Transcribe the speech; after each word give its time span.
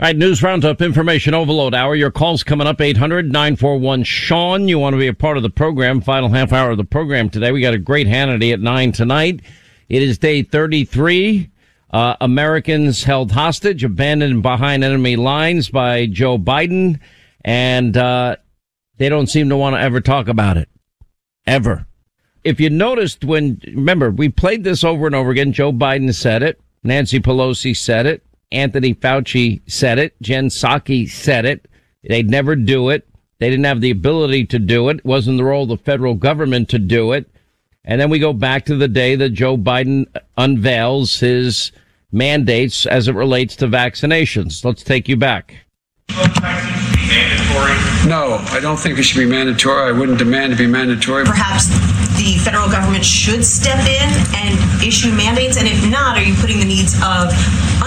All 0.00 0.06
right, 0.06 0.16
news 0.16 0.42
roundup, 0.42 0.82
information 0.82 1.34
overload 1.34 1.72
hour. 1.72 1.94
Your 1.94 2.10
calls 2.10 2.42
coming 2.42 2.66
up 2.66 2.80
800 2.80 3.30
941 3.30 4.02
Sean. 4.02 4.66
You 4.66 4.80
want 4.80 4.94
to 4.94 4.98
be 4.98 5.06
a 5.06 5.14
part 5.14 5.36
of 5.36 5.44
the 5.44 5.50
program, 5.50 6.00
final 6.00 6.30
half 6.30 6.52
hour 6.52 6.72
of 6.72 6.78
the 6.78 6.84
program 6.84 7.30
today. 7.30 7.52
We 7.52 7.60
got 7.60 7.74
a 7.74 7.78
great 7.78 8.08
Hannity 8.08 8.52
at 8.52 8.58
9 8.58 8.90
tonight. 8.90 9.42
It 9.88 10.02
is 10.02 10.18
day 10.18 10.42
33. 10.42 11.48
Uh, 11.92 12.16
Americans 12.20 13.04
held 13.04 13.30
hostage, 13.30 13.84
abandoned 13.84 14.42
behind 14.42 14.82
enemy 14.82 15.14
lines 15.14 15.68
by 15.68 16.06
Joe 16.06 16.38
Biden, 16.38 16.98
and 17.44 17.96
uh, 17.96 18.34
they 18.96 19.08
don't 19.08 19.28
seem 19.28 19.48
to 19.48 19.56
want 19.56 19.76
to 19.76 19.80
ever 19.80 20.00
talk 20.00 20.26
about 20.26 20.56
it. 20.56 20.68
Ever. 21.46 21.86
If 22.42 22.58
you 22.58 22.68
noticed 22.68 23.22
when, 23.24 23.60
remember, 23.64 24.10
we 24.10 24.28
played 24.28 24.64
this 24.64 24.82
over 24.82 25.06
and 25.06 25.14
over 25.14 25.30
again. 25.30 25.52
Joe 25.52 25.70
Biden 25.72 26.12
said 26.12 26.42
it. 26.42 26.60
Nancy 26.82 27.20
Pelosi 27.20 27.76
said 27.76 28.06
it. 28.06 28.24
Anthony 28.54 28.94
Fauci 28.94 29.60
said 29.66 29.98
it. 29.98 30.14
Jen 30.22 30.48
Psaki 30.48 31.08
said 31.08 31.44
it. 31.44 31.68
They'd 32.02 32.30
never 32.30 32.54
do 32.54 32.90
it. 32.90 33.06
They 33.38 33.50
didn't 33.50 33.64
have 33.64 33.80
the 33.80 33.90
ability 33.90 34.46
to 34.46 34.58
do 34.58 34.88
it. 34.88 34.98
it. 34.98 35.04
wasn't 35.04 35.38
the 35.38 35.44
role 35.44 35.64
of 35.64 35.68
the 35.68 35.76
federal 35.84 36.14
government 36.14 36.68
to 36.70 36.78
do 36.78 37.12
it. 37.12 37.28
And 37.84 38.00
then 38.00 38.08
we 38.08 38.18
go 38.18 38.32
back 38.32 38.64
to 38.66 38.76
the 38.76 38.88
day 38.88 39.16
that 39.16 39.30
Joe 39.30 39.58
Biden 39.58 40.06
unveils 40.38 41.20
his 41.20 41.72
mandates 42.12 42.86
as 42.86 43.08
it 43.08 43.14
relates 43.14 43.56
to 43.56 43.66
vaccinations. 43.66 44.64
Let's 44.64 44.82
take 44.82 45.08
you 45.08 45.16
back. 45.16 45.56
No, 48.06 48.38
I 48.50 48.58
don't 48.62 48.78
think 48.78 48.98
it 48.98 49.02
should 49.02 49.18
be 49.18 49.26
mandatory. 49.26 49.88
I 49.88 49.92
wouldn't 49.92 50.18
demand 50.18 50.52
to 50.52 50.58
be 50.58 50.66
mandatory. 50.66 51.24
Perhaps 51.24 51.68
the 52.16 52.38
federal 52.44 52.70
government 52.70 53.04
should 53.04 53.44
step 53.44 53.80
in 53.80 54.08
and 54.36 54.82
issue 54.82 55.10
mandates? 55.12 55.56
And 55.56 55.66
if 55.66 55.90
not, 55.90 56.16
are 56.16 56.22
you 56.22 56.34
putting 56.34 56.58
the 56.60 56.64
needs 56.64 56.94
of 57.02 57.32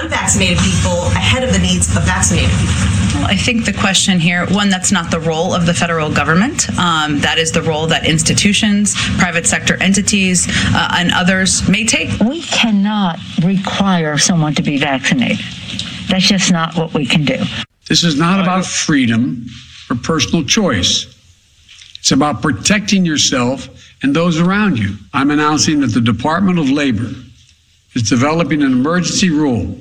unvaccinated 0.08 0.58
people 0.60 1.04
ahead 1.08 1.44
of 1.44 1.52
the 1.52 1.60
needs 1.60 1.94
of 1.98 2.04
vaccinated 2.04 2.50
people? 2.52 3.26
I 3.26 3.36
think 3.36 3.66
the 3.66 3.74
question 3.74 4.20
here, 4.22 4.46
one, 4.48 4.70
that's 4.70 4.90
not 4.90 5.12
the 5.12 5.20
role 5.20 5.54
of 5.54 5.66
the 5.66 5.74
federal 5.74 6.10
government. 6.10 6.70
Um, 6.80 7.20
that 7.20 7.38
is 7.38 7.52
the 7.52 7.62
role 7.62 7.88
that 7.88 8.06
institutions, 8.06 8.96
private 9.18 9.46
sector 9.46 9.76
entities, 9.84 10.48
uh, 10.50 10.96
and 10.98 11.12
others 11.14 11.68
may 11.68 11.86
take. 11.86 12.18
We 12.22 12.42
cannot 12.44 13.20
require 13.44 14.18
someone 14.18 14.56
to 14.56 14.64
be 14.64 14.78
vaccinated. 14.78 15.44
That's 16.08 16.26
just 16.26 16.54
not 16.54 16.78
what 16.78 16.94
we 16.94 17.06
can 17.06 17.26
do. 17.26 17.44
This 17.90 18.06
is 18.06 18.18
not 18.18 18.40
about 18.40 18.66
freedom 18.66 19.48
or 19.90 19.98
personal 19.98 20.46
choice. 20.46 21.14
It's 22.00 22.12
about 22.12 22.42
protecting 22.42 23.06
yourself 23.06 23.68
and 24.04 24.16
those 24.16 24.40
around 24.40 24.80
you. 24.80 24.96
I'm 25.14 25.32
announcing 25.32 25.82
that 25.82 25.88
the 25.88 26.00
Department 26.00 26.60
of 26.60 26.70
Labor 26.70 27.12
is 27.94 28.04
developing 28.04 28.62
an 28.62 28.72
emergency 28.72 29.32
rule 29.32 29.78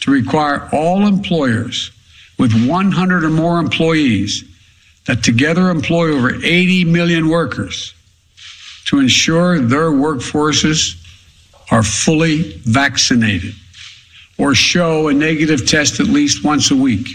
to 0.00 0.10
require 0.10 0.68
all 0.72 1.06
employers 1.06 1.90
with 2.38 2.52
100 2.68 3.24
or 3.24 3.30
more 3.30 3.58
employees 3.58 4.44
that 5.06 5.24
together 5.24 5.70
employ 5.70 6.12
over 6.12 6.34
80 6.34 6.84
million 6.84 7.28
workers 7.28 7.94
to 8.86 9.00
ensure 9.00 9.58
their 9.58 9.90
workforces 9.90 10.96
are 11.70 11.82
fully 11.82 12.52
vaccinated 12.64 13.54
or 14.38 14.54
show 14.54 15.08
a 15.08 15.14
negative 15.14 15.66
test 15.66 16.00
at 16.00 16.06
least 16.06 16.44
once 16.44 16.70
a 16.70 16.76
week. 16.76 17.08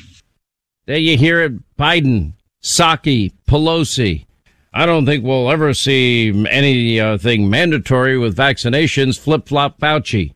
There 0.85 0.97
you 0.97 1.17
hear 1.17 1.41
it, 1.41 1.77
Biden, 1.77 2.33
Psaki, 2.61 3.31
Pelosi. 3.47 4.25
I 4.73 4.85
don't 4.85 5.05
think 5.05 5.23
we'll 5.23 5.51
ever 5.51 5.73
see 5.73 6.29
anything 6.49 7.49
mandatory 7.49 8.17
with 8.17 8.35
vaccinations. 8.35 9.19
Flip 9.19 9.47
flop 9.47 9.79
Fauci. 9.79 10.33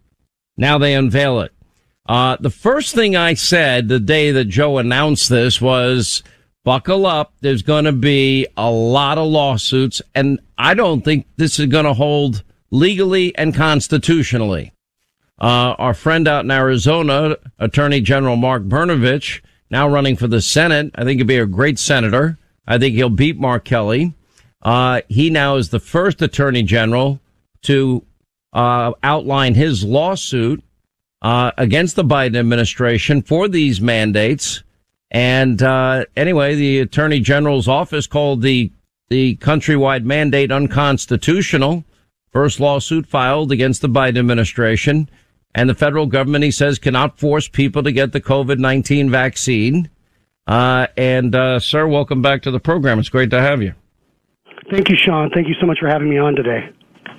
Now 0.55 0.77
they 0.77 0.93
unveil 0.93 1.41
it. 1.41 1.51
Uh, 2.07 2.37
the 2.39 2.49
first 2.49 2.95
thing 2.95 3.15
I 3.15 3.33
said 3.33 3.87
the 3.87 3.99
day 3.99 4.31
that 4.31 4.45
Joe 4.45 4.77
announced 4.77 5.29
this 5.29 5.61
was 5.61 6.23
buckle 6.63 7.05
up. 7.05 7.33
There's 7.41 7.61
going 7.61 7.85
to 7.85 7.91
be 7.91 8.47
a 8.55 8.69
lot 8.69 9.17
of 9.17 9.27
lawsuits 9.27 10.01
and 10.15 10.39
I 10.57 10.73
don't 10.73 11.03
think 11.03 11.25
this 11.37 11.59
is 11.59 11.67
going 11.67 11.85
to 11.85 11.93
hold 11.93 12.43
legally 12.71 13.35
and 13.37 13.53
constitutionally. 13.53 14.71
Uh, 15.39 15.75
our 15.77 15.93
friend 15.93 16.27
out 16.27 16.45
in 16.45 16.51
Arizona, 16.51 17.37
Attorney 17.59 18.01
General 18.01 18.35
Mark 18.35 18.63
Brnovich, 18.63 19.41
now 19.69 19.87
running 19.87 20.15
for 20.15 20.27
the 20.27 20.41
Senate. 20.41 20.91
I 20.95 21.03
think 21.03 21.19
he'll 21.19 21.27
be 21.27 21.37
a 21.37 21.45
great 21.45 21.77
senator. 21.77 22.37
I 22.67 22.77
think 22.77 22.95
he'll 22.95 23.09
beat 23.09 23.37
Mark 23.37 23.63
Kelly. 23.63 24.13
Uh, 24.61 25.01
he 25.07 25.29
now 25.29 25.55
is 25.55 25.69
the 25.69 25.79
first 25.79 26.21
attorney 26.21 26.63
general 26.63 27.19
to 27.63 28.03
uh, 28.53 28.93
outline 29.03 29.53
his 29.53 29.83
lawsuit 29.83 30.63
uh, 31.21 31.51
against 31.57 31.95
the 31.95 32.03
Biden 32.03 32.37
administration 32.37 33.21
for 33.21 33.47
these 33.47 33.81
mandates. 33.81 34.63
And 35.09 35.61
uh, 35.63 36.05
anyway, 36.15 36.55
the 36.55 36.79
attorney 36.79 37.19
general's 37.19 37.67
office 37.67 38.07
called 38.07 38.41
the 38.41 38.71
the 39.09 39.37
countrywide 39.37 40.03
mandate 40.03 40.51
unconstitutional. 40.51 41.85
First 42.31 42.59
lawsuit 42.59 43.07
filed 43.07 43.53
against 43.53 43.81
the 43.81 43.87
Biden 43.87 44.17
administration. 44.17 45.09
And 45.55 45.69
the 45.69 45.73
federal 45.73 46.07
government, 46.07 46.43
he 46.43 46.51
says, 46.51 46.77
cannot 46.77 47.17
force 47.17 47.47
people 47.47 47.81
to 47.83 47.91
get 47.91 48.11
the 48.11 48.21
COVID 48.21 48.59
19 48.59 49.09
vaccine. 49.09 49.89
Uh, 50.45 50.87
and, 50.97 51.33
uh, 51.33 51.59
sir, 51.59 51.87
welcome 51.87 52.21
back 52.21 52.41
to 52.43 52.51
the 52.51 52.59
program. 52.59 52.99
It's 52.99 53.09
great 53.09 53.31
to 53.31 53.41
have 53.41 53.61
you. 53.61 53.73
Thank 54.69 54.89
you, 54.89 54.97
Sean. 54.97 55.29
Thank 55.33 55.47
you 55.47 55.55
so 55.59 55.65
much 55.65 55.79
for 55.79 55.87
having 55.87 56.09
me 56.09 56.17
on 56.17 56.35
today. 56.35 56.69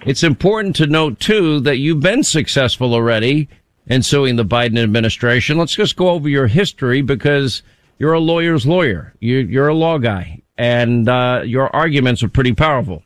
It's 0.06 0.22
important 0.22 0.76
to 0.76 0.86
note, 0.86 1.18
too, 1.18 1.60
that 1.60 1.78
you've 1.78 2.00
been 2.00 2.22
successful 2.22 2.94
already 2.94 3.48
in 3.88 4.02
suing 4.02 4.36
the 4.36 4.44
Biden 4.44 4.80
administration. 4.80 5.58
Let's 5.58 5.74
just 5.74 5.96
go 5.96 6.10
over 6.10 6.28
your 6.28 6.46
history 6.46 7.02
because 7.02 7.62
you're 7.98 8.12
a 8.12 8.20
lawyer's 8.20 8.66
lawyer. 8.66 9.14
You're, 9.20 9.68
a 9.68 9.74
law 9.74 9.98
guy, 9.98 10.42
and 10.56 11.08
uh, 11.08 11.42
your 11.44 11.74
arguments 11.74 12.22
are 12.22 12.28
pretty 12.28 12.52
powerful. 12.52 13.02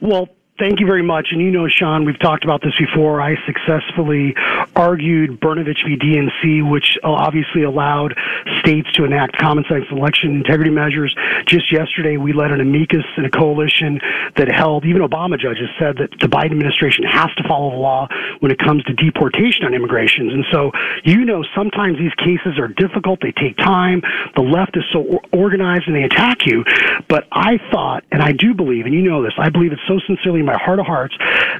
Well, 0.00 0.28
Thank 0.58 0.80
you 0.80 0.86
very 0.86 1.02
much. 1.02 1.28
And 1.32 1.40
you 1.40 1.50
know, 1.50 1.66
Sean, 1.66 2.04
we've 2.04 2.18
talked 2.18 2.44
about 2.44 2.60
this 2.60 2.74
before. 2.78 3.22
I 3.22 3.36
successfully 3.46 4.34
argued 4.76 5.40
Brnovich 5.40 5.82
v. 5.82 5.96
DNC, 5.96 6.70
which 6.70 6.98
uh, 7.02 7.10
obviously 7.10 7.62
allowed 7.62 8.14
states 8.60 8.92
to 8.92 9.04
enact 9.04 9.38
common 9.38 9.64
sense 9.66 9.86
election 9.90 10.36
integrity 10.36 10.70
measures. 10.70 11.16
Just 11.46 11.72
yesterday, 11.72 12.18
we 12.18 12.34
led 12.34 12.52
an 12.52 12.60
amicus 12.60 13.04
in 13.16 13.24
a 13.24 13.30
coalition 13.30 13.98
that 14.36 14.48
held, 14.48 14.84
even 14.84 15.00
Obama 15.00 15.40
judges 15.40 15.70
said 15.78 15.96
that 15.96 16.10
the 16.20 16.28
Biden 16.28 16.52
administration 16.52 17.04
has 17.04 17.30
to 17.36 17.48
follow 17.48 17.70
the 17.70 17.76
law 17.76 18.06
when 18.40 18.52
it 18.52 18.58
comes 18.58 18.84
to 18.84 18.92
deportation 18.92 19.64
on 19.64 19.72
immigrations. 19.72 20.34
And 20.34 20.44
so, 20.52 20.70
you 21.02 21.24
know, 21.24 21.44
sometimes 21.56 21.96
these 21.96 22.14
cases 22.18 22.58
are 22.58 22.68
difficult. 22.68 23.20
They 23.22 23.32
take 23.32 23.56
time. 23.56 24.02
The 24.36 24.42
left 24.42 24.76
is 24.76 24.84
so 24.92 25.18
organized 25.32 25.86
and 25.86 25.96
they 25.96 26.04
attack 26.04 26.44
you. 26.44 26.62
But 27.08 27.26
I 27.32 27.56
thought, 27.70 28.04
and 28.12 28.22
I 28.22 28.32
do 28.32 28.52
believe, 28.52 28.84
and 28.84 28.94
you 28.94 29.00
know 29.00 29.22
this, 29.22 29.32
I 29.38 29.48
believe 29.48 29.72
it 29.72 29.78
so 29.88 29.98
sincerely 30.06 30.41
in 30.42 30.46
my 30.46 30.58
heart 30.58 30.78
of 30.78 30.86
hearts 30.86 31.14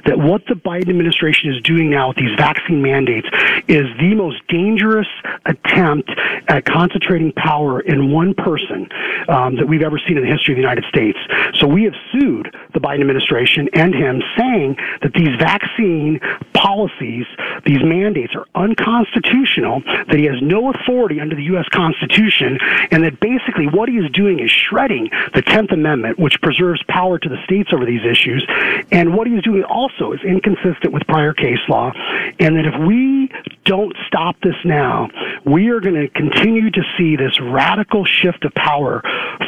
that 0.05 0.17
what 0.17 0.45
the 0.47 0.53
Biden 0.53 0.89
administration 0.89 1.53
is 1.53 1.61
doing 1.63 1.89
now 1.89 2.09
with 2.09 2.17
these 2.17 2.35
vaccine 2.37 2.81
mandates 2.81 3.27
is 3.67 3.87
the 3.99 4.13
most 4.13 4.45
dangerous 4.47 5.07
attempt 5.45 6.11
at 6.47 6.65
concentrating 6.65 7.31
power 7.31 7.79
in 7.81 8.11
one 8.11 8.33
person 8.33 8.87
um, 9.29 9.55
that 9.55 9.67
we've 9.67 9.81
ever 9.81 9.97
seen 9.97 10.17
in 10.17 10.23
the 10.23 10.29
history 10.29 10.53
of 10.53 10.57
the 10.57 10.61
United 10.61 10.85
States. 10.85 11.17
So 11.59 11.67
we 11.67 11.83
have 11.83 11.93
sued 12.11 12.55
the 12.73 12.79
Biden 12.79 13.01
administration 13.01 13.69
and 13.73 13.93
him 13.93 14.21
saying 14.37 14.77
that 15.01 15.13
these 15.13 15.35
vaccine 15.39 16.19
policies, 16.53 17.25
these 17.65 17.83
mandates 17.83 18.35
are 18.35 18.45
unconstitutional, 18.55 19.81
that 20.07 20.17
he 20.17 20.25
has 20.25 20.41
no 20.41 20.71
authority 20.71 21.19
under 21.19 21.35
the 21.35 21.43
U.S. 21.55 21.67
Constitution, 21.69 22.57
and 22.91 23.03
that 23.03 23.19
basically 23.19 23.67
what 23.67 23.87
he 23.87 23.95
is 23.95 24.11
doing 24.11 24.39
is 24.39 24.51
shredding 24.51 25.09
the 25.33 25.41
10th 25.41 25.71
Amendment, 25.71 26.19
which 26.19 26.41
preserves 26.41 26.81
power 26.87 27.17
to 27.17 27.29
the 27.29 27.41
states 27.43 27.71
over 27.73 27.85
these 27.85 28.03
issues, 28.03 28.45
and 28.91 29.15
what 29.15 29.27
he's 29.27 29.43
doing 29.43 29.63
also 29.63 30.11
is 30.13 30.21
inconsistent 30.23 30.93
with 30.93 31.03
prior 31.07 31.33
case 31.33 31.59
law. 31.67 31.91
And 32.39 32.55
that 32.57 32.65
if 32.65 32.87
we 32.87 33.29
don't 33.65 33.95
stop 34.07 34.35
this 34.41 34.55
now, 34.65 35.09
we 35.45 35.69
are 35.69 35.79
going 35.79 35.95
to 35.95 36.07
continue 36.09 36.69
to 36.71 36.81
see 36.97 37.15
this 37.15 37.39
radical 37.39 38.05
shift 38.05 38.45
of 38.45 38.53
power 38.53 39.01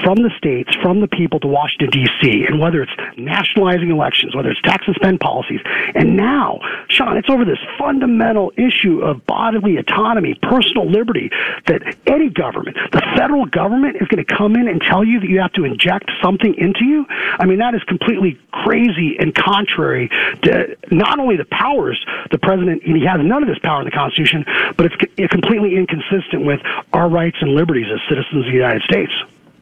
from 0.03 0.17
the 0.17 0.31
states, 0.37 0.75
from 0.81 1.01
the 1.01 1.07
people 1.07 1.39
to 1.39 1.47
Washington, 1.47 1.89
D.C. 1.89 2.45
And 2.45 2.59
whether 2.59 2.81
it's 2.81 2.91
nationalizing 3.17 3.91
elections, 3.91 4.35
whether 4.35 4.49
it's 4.49 4.61
tax 4.61 4.87
and 4.87 4.95
spend 4.95 5.19
policies. 5.19 5.61
And 5.93 6.15
now, 6.15 6.59
Sean, 6.89 7.17
it's 7.17 7.29
over 7.29 7.45
this 7.45 7.59
fundamental 7.77 8.51
issue 8.57 9.01
of 9.01 9.25
bodily 9.25 9.77
autonomy, 9.77 10.35
personal 10.41 10.89
liberty, 10.89 11.29
that 11.67 11.81
any 12.07 12.29
government, 12.29 12.77
the 12.91 13.01
federal 13.15 13.45
government, 13.45 13.97
is 14.01 14.07
going 14.07 14.23
to 14.23 14.35
come 14.35 14.55
in 14.55 14.67
and 14.67 14.81
tell 14.81 15.03
you 15.03 15.19
that 15.19 15.29
you 15.29 15.39
have 15.39 15.53
to 15.53 15.65
inject 15.65 16.09
something 16.21 16.55
into 16.55 16.85
you. 16.85 17.05
I 17.09 17.45
mean, 17.45 17.59
that 17.59 17.75
is 17.75 17.83
completely 17.83 18.39
crazy 18.51 19.14
and 19.19 19.33
contrary 19.33 20.09
to 20.43 20.77
not 20.91 21.19
only 21.19 21.37
the 21.37 21.45
powers 21.45 22.03
the 22.31 22.37
president, 22.37 22.83
and 22.83 22.97
he 22.97 23.05
has 23.05 23.19
none 23.21 23.43
of 23.43 23.49
this 23.49 23.59
power 23.59 23.79
in 23.81 23.85
the 23.85 23.91
Constitution, 23.91 24.45
but 24.77 24.91
it's 25.17 25.31
completely 25.31 25.75
inconsistent 25.75 26.45
with 26.45 26.61
our 26.93 27.09
rights 27.09 27.37
and 27.41 27.51
liberties 27.51 27.87
as 27.91 27.99
citizens 28.09 28.45
of 28.45 28.51
the 28.51 28.57
United 28.57 28.81
States. 28.83 29.11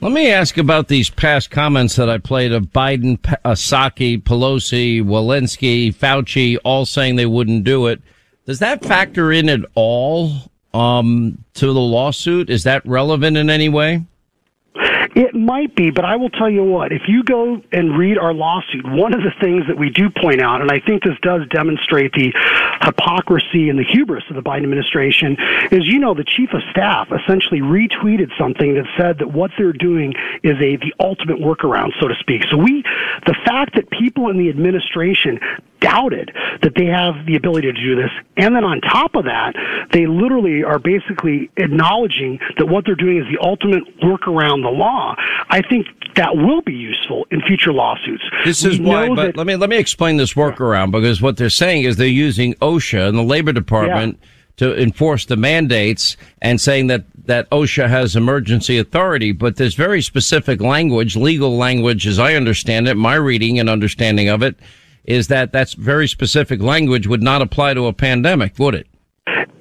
Let 0.01 0.11
me 0.11 0.31
ask 0.31 0.57
about 0.57 0.89
these 0.89 1.09
past 1.09 1.49
comments 1.49 1.95
that 1.95 2.09
I 2.09 2.17
played 2.17 2.51
of 2.51 2.65
Biden, 2.65 3.19
Psaki, 3.19 4.21
Pelosi, 4.21 5.01
Walensky, 5.01 5.95
Fauci, 5.95 6.57
all 6.65 6.85
saying 6.85 7.15
they 7.15 7.25
wouldn't 7.25 7.63
do 7.63 7.87
it. 7.87 8.01
Does 8.45 8.59
that 8.59 8.83
factor 8.83 9.31
in 9.31 9.47
at 9.47 9.61
all 9.75 10.33
um, 10.73 11.37
to 11.53 11.67
the 11.67 11.79
lawsuit? 11.79 12.49
Is 12.49 12.63
that 12.63 12.85
relevant 12.85 13.37
in 13.37 13.49
any 13.49 13.69
way? 13.69 14.03
It 15.15 15.35
might 15.35 15.75
be, 15.75 15.91
but 15.91 16.05
I 16.05 16.15
will 16.15 16.29
tell 16.29 16.49
you 16.49 16.63
what, 16.63 16.91
if 16.91 17.03
you 17.07 17.23
go 17.23 17.61
and 17.71 17.97
read 17.97 18.17
our 18.17 18.33
lawsuit, 18.33 18.83
one 18.85 19.13
of 19.13 19.21
the 19.21 19.31
things 19.39 19.67
that 19.67 19.77
we 19.77 19.89
do 19.89 20.09
point 20.09 20.41
out, 20.41 20.61
and 20.61 20.71
I 20.71 20.79
think 20.79 21.03
this 21.03 21.17
does 21.21 21.41
demonstrate 21.49 22.13
the 22.13 22.33
hypocrisy 22.81 23.69
and 23.69 23.77
the 23.77 23.83
hubris 23.83 24.23
of 24.29 24.35
the 24.35 24.41
Biden 24.41 24.63
administration, 24.63 25.37
is 25.71 25.85
you 25.85 25.99
know, 25.99 26.15
the 26.15 26.23
chief 26.23 26.49
of 26.53 26.61
staff 26.71 27.09
essentially 27.11 27.61
retweeted 27.61 28.35
something 28.39 28.73
that 28.73 28.85
said 28.97 29.19
that 29.19 29.27
what 29.27 29.51
they're 29.57 29.73
doing 29.73 30.13
is 30.41 30.57
a 30.57 30.77
the 30.77 30.93
ultimate 30.99 31.37
workaround, 31.37 31.91
so 31.99 32.07
to 32.07 32.15
speak. 32.19 32.43
So 32.49 32.57
we 32.57 32.83
the 33.27 33.35
fact 33.45 33.75
that 33.75 33.89
people 33.91 34.29
in 34.29 34.37
the 34.37 34.49
administration 34.49 35.39
doubted 35.83 36.31
that 36.61 36.73
they 36.75 36.85
have 36.85 37.25
the 37.27 37.35
ability 37.35 37.71
to 37.71 37.79
do 37.79 37.95
this. 37.95 38.09
And 38.37 38.55
then 38.55 38.63
on 38.63 38.81
top 38.81 39.15
of 39.15 39.25
that, 39.25 39.53
they 39.91 40.07
literally 40.07 40.63
are 40.63 40.79
basically 40.79 41.51
acknowledging 41.57 42.39
that 42.57 42.65
what 42.65 42.85
they're 42.85 42.95
doing 42.95 43.17
is 43.17 43.25
the 43.29 43.45
ultimate 43.45 43.83
workaround 43.99 44.63
the 44.63 44.71
law. 44.71 45.15
I 45.49 45.61
think 45.61 45.87
that 46.15 46.35
will 46.35 46.61
be 46.61 46.73
useful 46.73 47.27
in 47.31 47.41
future 47.41 47.73
lawsuits. 47.73 48.23
This 48.45 48.63
is 48.63 48.79
we 48.79 48.85
why, 48.85 49.09
but 49.09 49.15
that, 49.15 49.37
let 49.37 49.45
me 49.45 49.55
let 49.55 49.69
me 49.69 49.77
explain 49.77 50.17
this 50.17 50.33
workaround 50.33 50.91
because 50.91 51.21
what 51.21 51.37
they're 51.37 51.49
saying 51.49 51.83
is 51.83 51.97
they're 51.97 52.07
using 52.07 52.53
OSHA 52.55 53.09
and 53.09 53.17
the 53.17 53.23
Labor 53.23 53.51
Department 53.51 54.19
yeah. 54.21 54.27
to 54.57 54.81
enforce 54.81 55.25
the 55.25 55.35
mandates 55.35 56.15
and 56.41 56.61
saying 56.61 56.87
that 56.87 57.05
that 57.25 57.49
OSHA 57.49 57.89
has 57.89 58.15
emergency 58.15 58.77
authority, 58.77 59.31
but 59.31 59.55
there's 59.55 59.75
very 59.75 60.01
specific 60.01 60.61
language, 60.61 61.15
legal 61.15 61.57
language 61.57 62.05
as 62.05 62.19
I 62.19 62.35
understand 62.35 62.87
it, 62.87 62.95
my 62.95 63.15
reading 63.15 63.59
and 63.59 63.69
understanding 63.69 64.29
of 64.29 64.43
it 64.43 64.55
is 65.05 65.27
that 65.27 65.51
that's 65.51 65.73
very 65.73 66.07
specific 66.07 66.61
language 66.61 67.07
would 67.07 67.23
not 67.23 67.41
apply 67.41 67.73
to 67.73 67.87
a 67.87 67.93
pandemic, 67.93 68.57
would 68.57 68.75
it? 68.75 68.87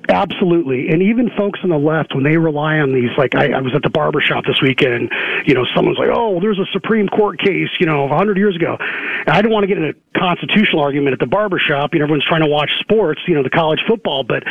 Absolutely. 0.08 0.88
And 0.88 1.00
even 1.02 1.30
folks 1.36 1.60
on 1.62 1.70
the 1.70 1.78
left, 1.78 2.14
when 2.14 2.24
they 2.24 2.36
rely 2.36 2.78
on 2.78 2.92
these, 2.92 3.10
like 3.16 3.34
I, 3.34 3.52
I 3.52 3.60
was 3.60 3.72
at 3.74 3.82
the 3.82 3.90
barber 3.90 4.20
shop 4.20 4.44
this 4.44 4.60
weekend, 4.60 5.10
you 5.46 5.54
know, 5.54 5.64
someone's 5.74 5.98
like, 5.98 6.10
oh, 6.12 6.40
there's 6.40 6.58
a 6.58 6.66
Supreme 6.72 7.08
Court 7.08 7.38
case, 7.38 7.68
you 7.78 7.86
know, 7.86 8.06
100 8.06 8.36
years 8.36 8.56
ago. 8.56 8.76
And 8.80 9.30
I 9.30 9.40
don't 9.42 9.52
want 9.52 9.62
to 9.62 9.68
get 9.68 9.78
in 9.78 9.84
a 9.84 10.18
constitutional 10.18 10.82
argument 10.82 11.12
at 11.12 11.20
the 11.20 11.26
barber 11.26 11.58
shop. 11.58 11.94
You 11.94 12.00
know, 12.00 12.06
everyone's 12.06 12.26
trying 12.26 12.42
to 12.42 12.48
watch 12.48 12.70
sports, 12.80 13.20
you 13.26 13.34
know, 13.34 13.42
the 13.42 13.50
college 13.50 13.80
football. 13.86 14.24
But 14.24 14.42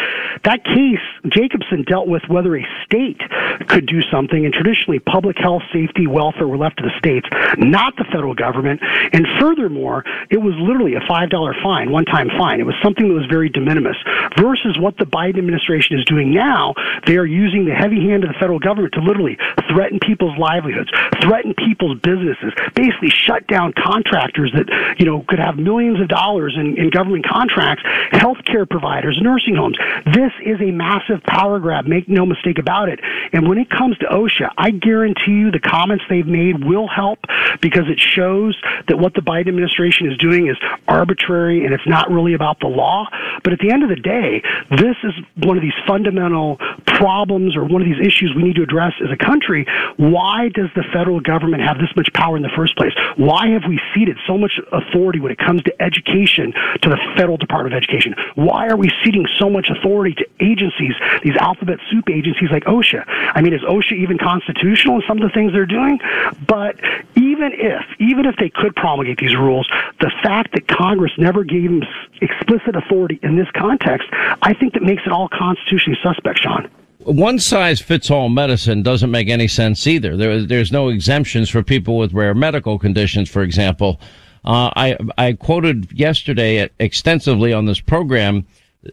that 0.45 0.63
case, 0.63 1.03
Jacobson 1.27 1.83
dealt 1.83 2.07
with 2.07 2.23
whether 2.29 2.55
a 2.55 2.65
state 2.85 3.19
could 3.67 3.85
do 3.87 4.01
something. 4.09 4.45
And 4.45 4.53
traditionally, 4.53 4.99
public 4.99 5.37
health, 5.37 5.63
safety, 5.73 6.07
welfare 6.07 6.47
were 6.47 6.57
left 6.57 6.77
to 6.77 6.83
the 6.83 6.97
states, 6.97 7.27
not 7.57 7.95
the 7.97 8.05
federal 8.05 8.35
government. 8.35 8.81
And 9.11 9.27
furthermore, 9.39 10.05
it 10.29 10.41
was 10.41 10.55
literally 10.57 10.95
a 10.95 11.01
$5 11.01 11.63
fine, 11.63 11.91
one 11.91 12.05
time 12.05 12.29
fine. 12.37 12.59
It 12.59 12.65
was 12.65 12.75
something 12.81 13.07
that 13.07 13.13
was 13.13 13.25
very 13.25 13.49
de 13.49 13.59
minimis 13.59 13.97
versus 14.37 14.77
what 14.79 14.97
the 14.97 15.05
Biden 15.05 15.40
administration 15.41 15.97
is 15.97 16.05
doing 16.05 16.33
now, 16.33 16.73
they 17.05 17.17
are 17.17 17.25
using 17.25 17.65
the 17.65 17.73
heavy 17.73 18.07
hand 18.07 18.23
of 18.23 18.29
the 18.29 18.39
federal 18.39 18.59
government 18.59 18.93
to 18.93 19.01
literally 19.01 19.37
threaten 19.69 19.99
people's 19.99 20.37
livelihoods, 20.37 20.89
threaten 21.21 21.53
people's 21.53 21.99
businesses, 21.99 22.53
basically 22.75 23.09
shut 23.09 23.45
down 23.47 23.73
contractors 23.73 24.51
that, 24.53 24.67
you 24.99 25.05
know, 25.05 25.23
could 25.27 25.39
have 25.39 25.57
millions 25.57 25.99
of 25.99 26.07
dollars 26.07 26.55
in, 26.57 26.77
in 26.77 26.89
government 26.89 27.25
contracts, 27.25 27.83
healthcare 28.13 28.69
providers, 28.69 29.19
nursing 29.21 29.55
homes. 29.55 29.77
This 30.05 30.31
is 30.45 30.59
a 30.61 30.71
massive 30.71 31.23
power 31.23 31.59
grab. 31.59 31.85
Make 31.85 32.07
no 32.07 32.25
mistake 32.25 32.59
about 32.59 32.89
it. 32.89 32.99
And 33.33 33.47
when 33.47 33.57
it 33.57 33.69
comes 33.69 33.97
to 33.99 34.05
OSHA, 34.05 34.51
I 34.57 34.71
guarantee 34.71 35.31
you 35.31 35.51
the 35.51 35.59
comments 35.59 36.03
they've 36.09 36.27
made 36.27 36.63
will 36.63 36.87
help 36.87 37.19
because 37.61 37.87
it 37.87 37.99
shows 37.99 38.55
that 38.87 38.97
what 38.97 39.13
the 39.13 39.21
Biden 39.21 39.47
administration 39.47 40.11
is 40.11 40.17
doing 40.17 40.47
is 40.47 40.57
arbitrary 40.87 41.65
and 41.65 41.73
it's 41.73 41.87
not 41.87 42.09
really 42.11 42.33
about 42.33 42.59
the 42.59 42.67
law. 42.67 43.07
But 43.43 43.53
at 43.53 43.59
the 43.59 43.71
end 43.71 43.83
of 43.83 43.89
the 43.89 43.95
day, 43.95 44.41
this 44.69 44.95
is 45.03 45.13
one 45.37 45.57
of 45.57 45.63
these 45.63 45.77
fundamental 45.87 46.57
problems 46.85 47.55
or 47.55 47.63
one 47.63 47.81
of 47.81 47.87
these 47.87 48.05
issues 48.05 48.33
we 48.35 48.43
need 48.43 48.55
to 48.55 48.63
address 48.63 48.93
as 49.03 49.09
a 49.11 49.17
country. 49.17 49.65
Why 49.97 50.49
does 50.49 50.69
the 50.75 50.83
federal 50.93 51.19
government 51.19 51.63
have 51.63 51.77
this 51.77 51.89
much 51.95 52.11
power 52.13 52.37
in 52.37 52.43
the 52.43 52.51
first 52.55 52.75
place? 52.75 52.93
Why 53.15 53.47
have 53.49 53.63
we 53.67 53.79
ceded 53.93 54.17
so 54.27 54.37
much 54.37 54.59
authority 54.71 55.19
when 55.19 55.31
it 55.31 55.39
comes 55.39 55.63
to 55.63 55.81
education 55.81 56.53
to 56.81 56.89
the 56.89 56.97
federal 57.15 57.37
Department 57.37 57.73
of 57.73 57.77
Education? 57.77 58.15
Why 58.35 58.67
are 58.67 58.77
we 58.77 58.91
ceding 59.03 59.25
so 59.39 59.49
much 59.49 59.69
authority 59.69 60.15
to 60.15 60.27
agencies, 60.39 60.93
these 61.23 61.35
alphabet 61.37 61.79
soup 61.89 62.09
agencies 62.09 62.49
like 62.51 62.65
OSHA? 62.65 63.03
I 63.07 63.41
mean, 63.41 63.53
is 63.53 63.61
OSHA 63.61 63.93
even 63.93 64.17
constitutional 64.17 64.97
in 64.97 65.03
some 65.07 65.17
of 65.17 65.23
the 65.23 65.33
things 65.33 65.53
they're 65.53 65.65
doing? 65.65 65.99
But 66.47 66.79
even 67.15 67.51
if, 67.53 67.85
even 67.99 68.25
if 68.25 68.35
they 68.37 68.49
could 68.49 68.75
promulgate 68.75 69.17
these 69.17 69.35
rules, 69.35 69.67
the 69.99 70.11
fact 70.23 70.53
that 70.53 70.67
Congress 70.67 71.11
never 71.17 71.43
gave 71.43 71.69
them 71.69 71.83
explicit 72.21 72.75
authority 72.75 73.19
in 73.23 73.35
this 73.35 73.47
context, 73.55 74.07
I 74.41 74.53
think 74.53 74.73
that 74.73 74.83
makes 74.83 75.03
it 75.05 75.11
all 75.11 75.20
constitutionally 75.29 75.99
suspect, 76.01 76.39
Sean. 76.39 76.69
One 76.99 77.39
size 77.39 77.81
fits 77.81 78.11
all 78.11 78.29
medicine 78.29 78.83
doesn't 78.83 79.09
make 79.09 79.27
any 79.27 79.47
sense 79.47 79.87
either. 79.87 80.15
There, 80.15 80.43
there's 80.43 80.71
no 80.71 80.89
exemptions 80.89 81.49
for 81.49 81.63
people 81.63 81.97
with 81.97 82.13
rare 82.13 82.35
medical 82.35 82.77
conditions, 82.77 83.27
for 83.29 83.41
example. 83.41 83.99
Uh, 84.45 84.69
I, 84.75 84.97
I 85.17 85.33
quoted 85.33 85.91
yesterday 85.91 86.69
extensively 86.79 87.53
on 87.53 87.65
this 87.65 87.79
program 87.79 88.45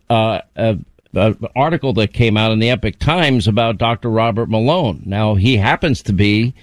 uh, 0.08 0.40
a, 0.56 0.78
an 1.14 1.38
article 1.56 1.92
that 1.94 2.12
came 2.12 2.36
out 2.36 2.52
in 2.52 2.58
the 2.58 2.70
Epoch 2.70 2.98
Times 2.98 3.48
about 3.48 3.78
Dr. 3.78 4.10
Robert 4.10 4.48
Malone. 4.48 5.02
Now, 5.04 5.34
he 5.34 5.56
happens 5.56 6.02
to 6.02 6.12
be 6.12 6.54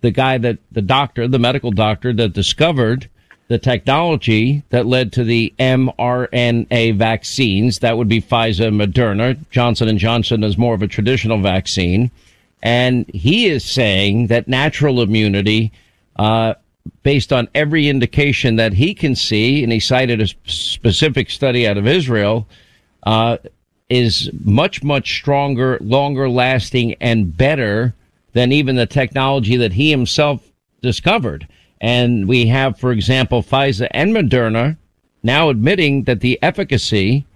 the 0.00 0.10
guy 0.10 0.38
that 0.38 0.58
the 0.72 0.82
doctor, 0.82 1.28
the 1.28 1.38
medical 1.38 1.70
doctor 1.70 2.12
that 2.14 2.32
discovered 2.32 3.08
the 3.50 3.58
technology 3.58 4.62
that 4.70 4.86
led 4.86 5.12
to 5.12 5.24
the 5.24 5.52
mRNA 5.58 6.96
vaccines. 6.96 7.80
That 7.80 7.98
would 7.98 8.08
be 8.08 8.22
Pfizer, 8.22 8.68
and 8.68 8.80
Moderna. 8.80 9.36
Johnson 9.50 9.88
and 9.88 9.98
Johnson 9.98 10.44
is 10.44 10.56
more 10.56 10.72
of 10.72 10.82
a 10.82 10.86
traditional 10.86 11.42
vaccine. 11.42 12.12
And 12.62 13.10
he 13.12 13.48
is 13.48 13.64
saying 13.64 14.28
that 14.28 14.46
natural 14.46 15.02
immunity, 15.02 15.72
uh, 16.14 16.54
based 17.02 17.32
on 17.32 17.48
every 17.52 17.88
indication 17.88 18.54
that 18.54 18.72
he 18.72 18.94
can 18.94 19.16
see, 19.16 19.64
and 19.64 19.72
he 19.72 19.80
cited 19.80 20.20
a 20.20 20.28
specific 20.48 21.28
study 21.28 21.66
out 21.66 21.76
of 21.76 21.88
Israel, 21.88 22.46
uh, 23.02 23.38
is 23.88 24.30
much, 24.44 24.84
much 24.84 25.12
stronger, 25.12 25.76
longer 25.80 26.28
lasting, 26.28 26.94
and 27.00 27.36
better 27.36 27.94
than 28.32 28.52
even 28.52 28.76
the 28.76 28.86
technology 28.86 29.56
that 29.56 29.72
he 29.72 29.90
himself 29.90 30.40
discovered. 30.82 31.48
And 31.80 32.28
we 32.28 32.46
have, 32.46 32.78
for 32.78 32.92
example, 32.92 33.42
Pfizer 33.42 33.88
and 33.92 34.12
Moderna 34.12 34.76
now 35.22 35.48
admitting 35.48 36.04
that 36.04 36.20
the 36.20 36.38
efficacy 36.42 37.26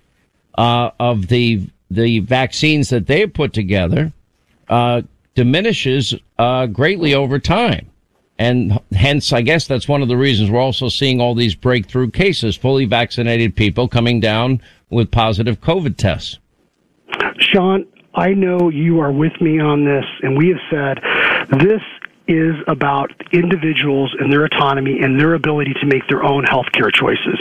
uh, 0.57 0.91
of 1.01 1.29
the 1.29 1.67
the 1.91 2.21
vaccines 2.21 2.89
that 2.89 3.07
they've 3.07 3.33
put 3.33 3.53
together 3.53 4.13
uh, 4.69 5.03
diminishes 5.35 6.15
uh, 6.39 6.67
greatly 6.67 7.15
over 7.15 7.39
time. 7.39 7.91
And 8.39 8.81
hence, 8.93 9.33
I 9.33 9.43
guess 9.43 9.67
that's 9.67 9.87
one 9.87 10.03
of 10.03 10.09
the 10.09 10.17
reasons 10.17 10.51
we're 10.51 10.61
also 10.61 10.89
seeing 10.89 11.21
all 11.21 11.35
these 11.35 11.55
breakthrough 11.55 12.11
cases, 12.11 12.57
fully 12.57 12.85
vaccinated 12.85 13.55
people 13.55 13.87
coming 13.87 14.19
down 14.19 14.61
with 14.91 15.11
positive 15.11 15.61
COVID 15.61 15.97
tests. 15.97 16.39
Sean, 17.39 17.87
I 18.15 18.31
know 18.33 18.71
you 18.71 19.01
are 19.01 19.13
with 19.13 19.41
me 19.41 19.61
on 19.61 19.85
this, 19.85 20.05
and 20.23 20.37
we 20.37 20.49
have 20.49 20.59
said 20.71 21.61
this 21.61 21.83
is 22.27 22.55
about 22.67 23.13
individuals 23.33 24.15
and 24.19 24.33
their 24.33 24.45
autonomy 24.45 25.01
and 25.01 25.21
their 25.21 25.35
ability 25.35 25.75
to 25.75 25.87
make 25.87 26.07
their 26.09 26.23
own 26.23 26.45
healthcare 26.45 26.93
choices. 26.93 27.39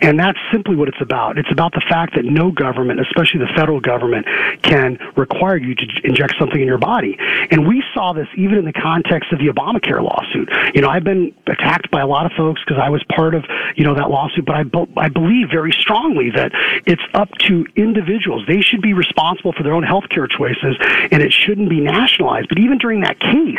And 0.00 0.18
that's 0.18 0.38
simply 0.50 0.74
what 0.74 0.88
it's 0.88 1.00
about. 1.00 1.38
It's 1.38 1.50
about 1.52 1.72
the 1.72 1.82
fact 1.88 2.14
that 2.16 2.24
no 2.24 2.50
government, 2.50 3.00
especially 3.00 3.40
the 3.40 3.52
federal 3.54 3.80
government, 3.80 4.26
can 4.62 4.98
require 5.16 5.56
you 5.56 5.74
to 5.74 5.86
inject 6.02 6.34
something 6.38 6.60
in 6.60 6.66
your 6.66 6.78
body. 6.78 7.16
And 7.50 7.66
we 7.66 7.84
saw 7.94 8.12
this 8.12 8.26
even 8.36 8.58
in 8.58 8.64
the 8.64 8.72
context 8.72 9.32
of 9.32 9.38
the 9.38 9.46
Obamacare 9.46 10.02
lawsuit. 10.02 10.50
You 10.74 10.80
know, 10.80 10.88
I've 10.88 11.04
been 11.04 11.34
attacked 11.46 11.90
by 11.90 12.00
a 12.00 12.06
lot 12.06 12.26
of 12.26 12.32
folks 12.32 12.60
because 12.66 12.80
I 12.82 12.88
was 12.88 13.02
part 13.14 13.34
of, 13.34 13.44
you 13.76 13.84
know, 13.84 13.94
that 13.94 14.10
lawsuit, 14.10 14.44
but 14.46 14.56
I, 14.56 14.62
be- 14.64 14.92
I 14.96 15.08
believe 15.08 15.48
very 15.50 15.72
strongly 15.72 16.30
that 16.30 16.50
it's 16.86 17.02
up 17.14 17.30
to 17.46 17.66
individuals. 17.76 18.44
They 18.48 18.60
should 18.60 18.82
be 18.82 18.94
responsible 18.94 19.52
for 19.52 19.62
their 19.62 19.74
own 19.74 19.84
healthcare 19.84 20.28
choices 20.28 20.76
and 21.12 21.22
it 21.22 21.32
shouldn't 21.32 21.68
be 21.68 21.80
nationalized. 21.80 22.48
But 22.48 22.58
even 22.58 22.78
during 22.78 23.00
that 23.02 23.20
case, 23.20 23.58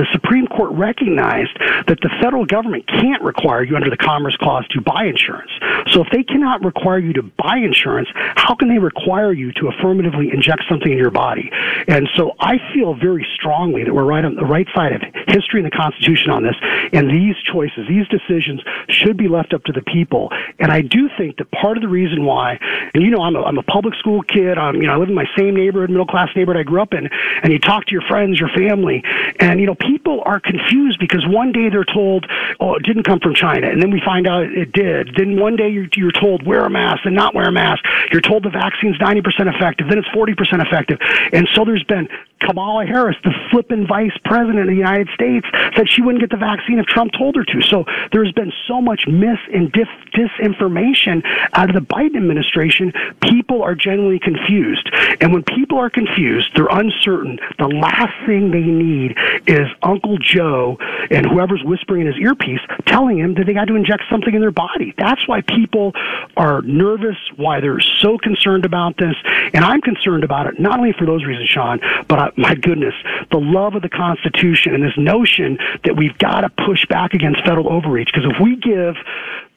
the 0.00 0.06
Supreme 0.12 0.46
Court 0.46 0.72
recognized 0.72 1.52
that 1.86 2.00
the 2.00 2.08
federal 2.22 2.46
government 2.46 2.86
can't 2.86 3.22
require 3.22 3.62
you 3.62 3.76
under 3.76 3.90
the 3.90 3.98
Commerce 3.98 4.34
Clause 4.36 4.66
to 4.68 4.80
buy 4.80 5.04
insurance. 5.04 5.50
So 5.92 6.00
if 6.00 6.08
they 6.10 6.22
cannot 6.22 6.64
require 6.64 6.98
you 6.98 7.12
to 7.12 7.22
buy 7.22 7.58
insurance, 7.58 8.08
how 8.14 8.54
can 8.54 8.68
they 8.68 8.78
require 8.78 9.34
you 9.34 9.52
to 9.60 9.68
affirmatively 9.68 10.30
inject 10.32 10.64
something 10.70 10.90
in 10.90 10.96
your 10.96 11.10
body? 11.10 11.50
And 11.86 12.08
so 12.16 12.32
I 12.40 12.56
feel 12.72 12.94
very 12.94 13.26
strongly 13.34 13.84
that 13.84 13.92
we're 13.92 14.04
right 14.04 14.24
on 14.24 14.36
the 14.36 14.44
right 14.46 14.66
side 14.74 14.92
of 14.92 15.02
history 15.28 15.60
and 15.60 15.70
the 15.70 15.76
Constitution 15.76 16.30
on 16.30 16.44
this. 16.44 16.56
And 16.94 17.10
these 17.10 17.36
choices, 17.44 17.86
these 17.86 18.08
decisions 18.08 18.62
should 18.88 19.18
be 19.18 19.28
left 19.28 19.52
up 19.52 19.64
to 19.64 19.72
the 19.72 19.82
people. 19.82 20.32
And 20.58 20.72
I 20.72 20.80
do 20.80 21.10
think 21.18 21.36
that 21.36 21.50
part 21.50 21.76
of 21.76 21.82
the 21.82 21.88
reason 21.88 22.24
why, 22.24 22.58
and 22.94 23.02
you 23.02 23.10
know, 23.10 23.20
I'm 23.20 23.36
a, 23.36 23.42
I'm 23.42 23.58
a 23.58 23.62
public 23.62 23.96
school 23.96 24.22
kid. 24.22 24.56
I'm, 24.56 24.76
you 24.76 24.86
know, 24.86 24.94
I 24.94 24.96
live 24.96 25.10
in 25.10 25.14
my 25.14 25.28
same 25.36 25.54
neighborhood, 25.54 25.90
middle 25.90 26.06
class 26.06 26.30
neighborhood 26.34 26.60
I 26.60 26.64
grew 26.64 26.80
up 26.80 26.94
in. 26.94 27.06
And 27.42 27.52
you 27.52 27.58
talk 27.58 27.84
to 27.84 27.92
your 27.92 28.02
friends, 28.08 28.40
your 28.40 28.48
family, 28.48 29.04
and 29.40 29.60
you 29.60 29.66
know, 29.66 29.74
people 29.74 29.89
are 30.24 30.40
confused 30.40 30.98
because 30.98 31.24
one 31.26 31.52
day 31.52 31.68
they're 31.68 31.84
told, 31.84 32.26
oh, 32.60 32.74
it 32.74 32.82
didn't 32.82 33.04
come 33.04 33.20
from 33.20 33.34
China. 33.34 33.68
And 33.68 33.80
then 33.80 33.90
we 33.90 34.00
find 34.04 34.26
out 34.26 34.44
it 34.44 34.72
did. 34.72 35.14
Then 35.16 35.40
one 35.40 35.56
day 35.56 35.68
you're, 35.68 35.88
you're 35.94 36.12
told 36.12 36.46
wear 36.46 36.64
a 36.64 36.70
mask 36.70 37.04
and 37.04 37.14
not 37.14 37.34
wear 37.34 37.48
a 37.48 37.52
mask. 37.52 37.84
You're 38.12 38.20
told 38.20 38.44
the 38.44 38.50
vaccine's 38.50 38.98
90% 38.98 39.54
effective, 39.54 39.88
then 39.88 39.98
it's 39.98 40.08
40% 40.08 40.64
effective. 40.66 40.98
And 41.32 41.48
so 41.54 41.64
there's 41.64 41.84
been 41.84 42.08
Kamala 42.40 42.86
Harris, 42.86 43.16
the 43.22 43.32
flippin' 43.50 43.86
vice 43.86 44.16
president 44.24 44.60
of 44.60 44.66
the 44.66 44.74
United 44.74 45.08
States, 45.14 45.46
said 45.76 45.88
she 45.88 46.02
wouldn't 46.02 46.20
get 46.20 46.30
the 46.30 46.36
vaccine 46.36 46.78
if 46.78 46.86
Trump 46.86 47.12
told 47.16 47.36
her 47.36 47.44
to. 47.44 47.62
So 47.62 47.84
there's 48.12 48.32
been 48.32 48.52
so 48.66 48.80
much 48.80 49.06
mis 49.06 49.38
and 49.52 49.72
disinformation 49.72 51.22
out 51.52 51.68
of 51.68 51.74
the 51.74 51.82
Biden 51.82 52.16
administration. 52.16 52.92
People 53.22 53.62
are 53.62 53.74
generally 53.74 54.18
confused. 54.18 54.88
And 55.20 55.32
when 55.32 55.42
people 55.44 55.78
are 55.78 55.90
confused, 55.90 56.50
they're 56.54 56.66
uncertain. 56.70 57.38
The 57.58 57.68
last 57.68 58.14
thing 58.26 58.50
they 58.50 58.60
need 58.60 59.16
is 59.46 59.68
Uncle 59.82 60.18
Joe 60.18 60.78
and 61.10 61.26
whoever's 61.26 61.62
whispering 61.62 62.02
in 62.02 62.06
his 62.06 62.16
earpiece 62.16 62.60
telling 62.86 63.18
him 63.18 63.34
that 63.34 63.46
they 63.46 63.52
got 63.52 63.66
to 63.66 63.76
inject 63.76 64.04
something 64.10 64.34
in 64.34 64.40
their 64.40 64.50
body. 64.50 64.94
That's 64.98 65.26
why 65.28 65.42
people 65.42 65.92
are 66.36 66.62
nervous, 66.62 67.16
why 67.36 67.60
they're 67.60 67.80
so 67.80 68.18
concerned 68.18 68.64
about 68.64 68.96
this. 68.96 69.14
And 69.52 69.64
I'm 69.64 69.80
concerned 69.80 70.24
about 70.24 70.46
it, 70.46 70.58
not 70.58 70.78
only 70.78 70.92
for 70.92 71.06
those 71.06 71.24
reasons, 71.24 71.48
Sean, 71.48 71.80
but 72.08 72.18
I, 72.18 72.29
my 72.36 72.54
goodness, 72.54 72.94
the 73.30 73.38
love 73.38 73.74
of 73.74 73.82
the 73.82 73.88
Constitution 73.88 74.74
and 74.74 74.82
this 74.82 74.96
notion 74.96 75.58
that 75.84 75.96
we've 75.96 76.16
got 76.18 76.42
to 76.42 76.50
push 76.66 76.86
back 76.86 77.14
against 77.14 77.40
federal 77.44 77.72
overreach. 77.72 78.10
Because 78.12 78.30
if 78.30 78.40
we 78.40 78.56
give 78.56 78.96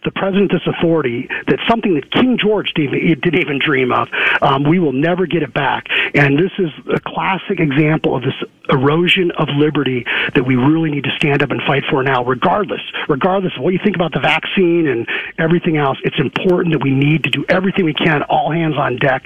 the 0.04 0.12
president 0.12 0.52
this 0.52 0.66
authority 0.68 1.28
that's 1.48 1.62
something 1.68 1.96
that 1.96 2.12
King 2.12 2.38
George 2.38 2.74
didn't, 2.76 3.22
didn't 3.22 3.40
even 3.40 3.60
dream 3.60 3.92
of. 3.92 4.10
Um, 4.42 4.64
we 4.64 4.80
will 4.80 4.92
never 4.92 5.26
get 5.26 5.44
it 5.44 5.54
back. 5.54 5.88
And 6.14 6.38
this 6.38 6.52
is 6.60 6.70
a 6.94 7.00
classic 7.00 7.60
example 7.60 8.16
of 8.16 8.24
this 8.24 8.36
erosion 8.70 9.32
of 9.32 9.50
liberty 9.50 10.06
that 10.36 10.46
we 10.46 10.56
really 10.56 10.90
need 10.92 11.04
to 11.04 11.16
stand 11.18 11.42
up 11.42 11.52
and 11.52 11.62
fight 11.64 11.84
for 11.90 12.04
now, 12.04 12.24
regardless, 12.24 12.82
regardless 13.10 13.54
of 13.58 13.64
what 13.64 13.74
you 13.74 13.80
think 13.84 13.96
about 13.96 14.14
the 14.14 14.20
vaccine 14.20 14.88
and 14.88 15.08
everything 15.38 15.78
else. 15.78 15.98
It's 16.04 16.20
important 16.20 16.74
that 16.74 16.84
we 16.84 16.92
need 16.92 17.24
to 17.24 17.30
do 17.30 17.46
everything 17.50 17.86
we 17.86 17.94
can, 17.94 18.24
all 18.24 18.52
hands 18.52 18.76
on 18.78 18.98
deck, 18.98 19.24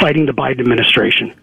fighting 0.00 0.26
the 0.26 0.32
Biden 0.32 0.60
administration. 0.60 1.34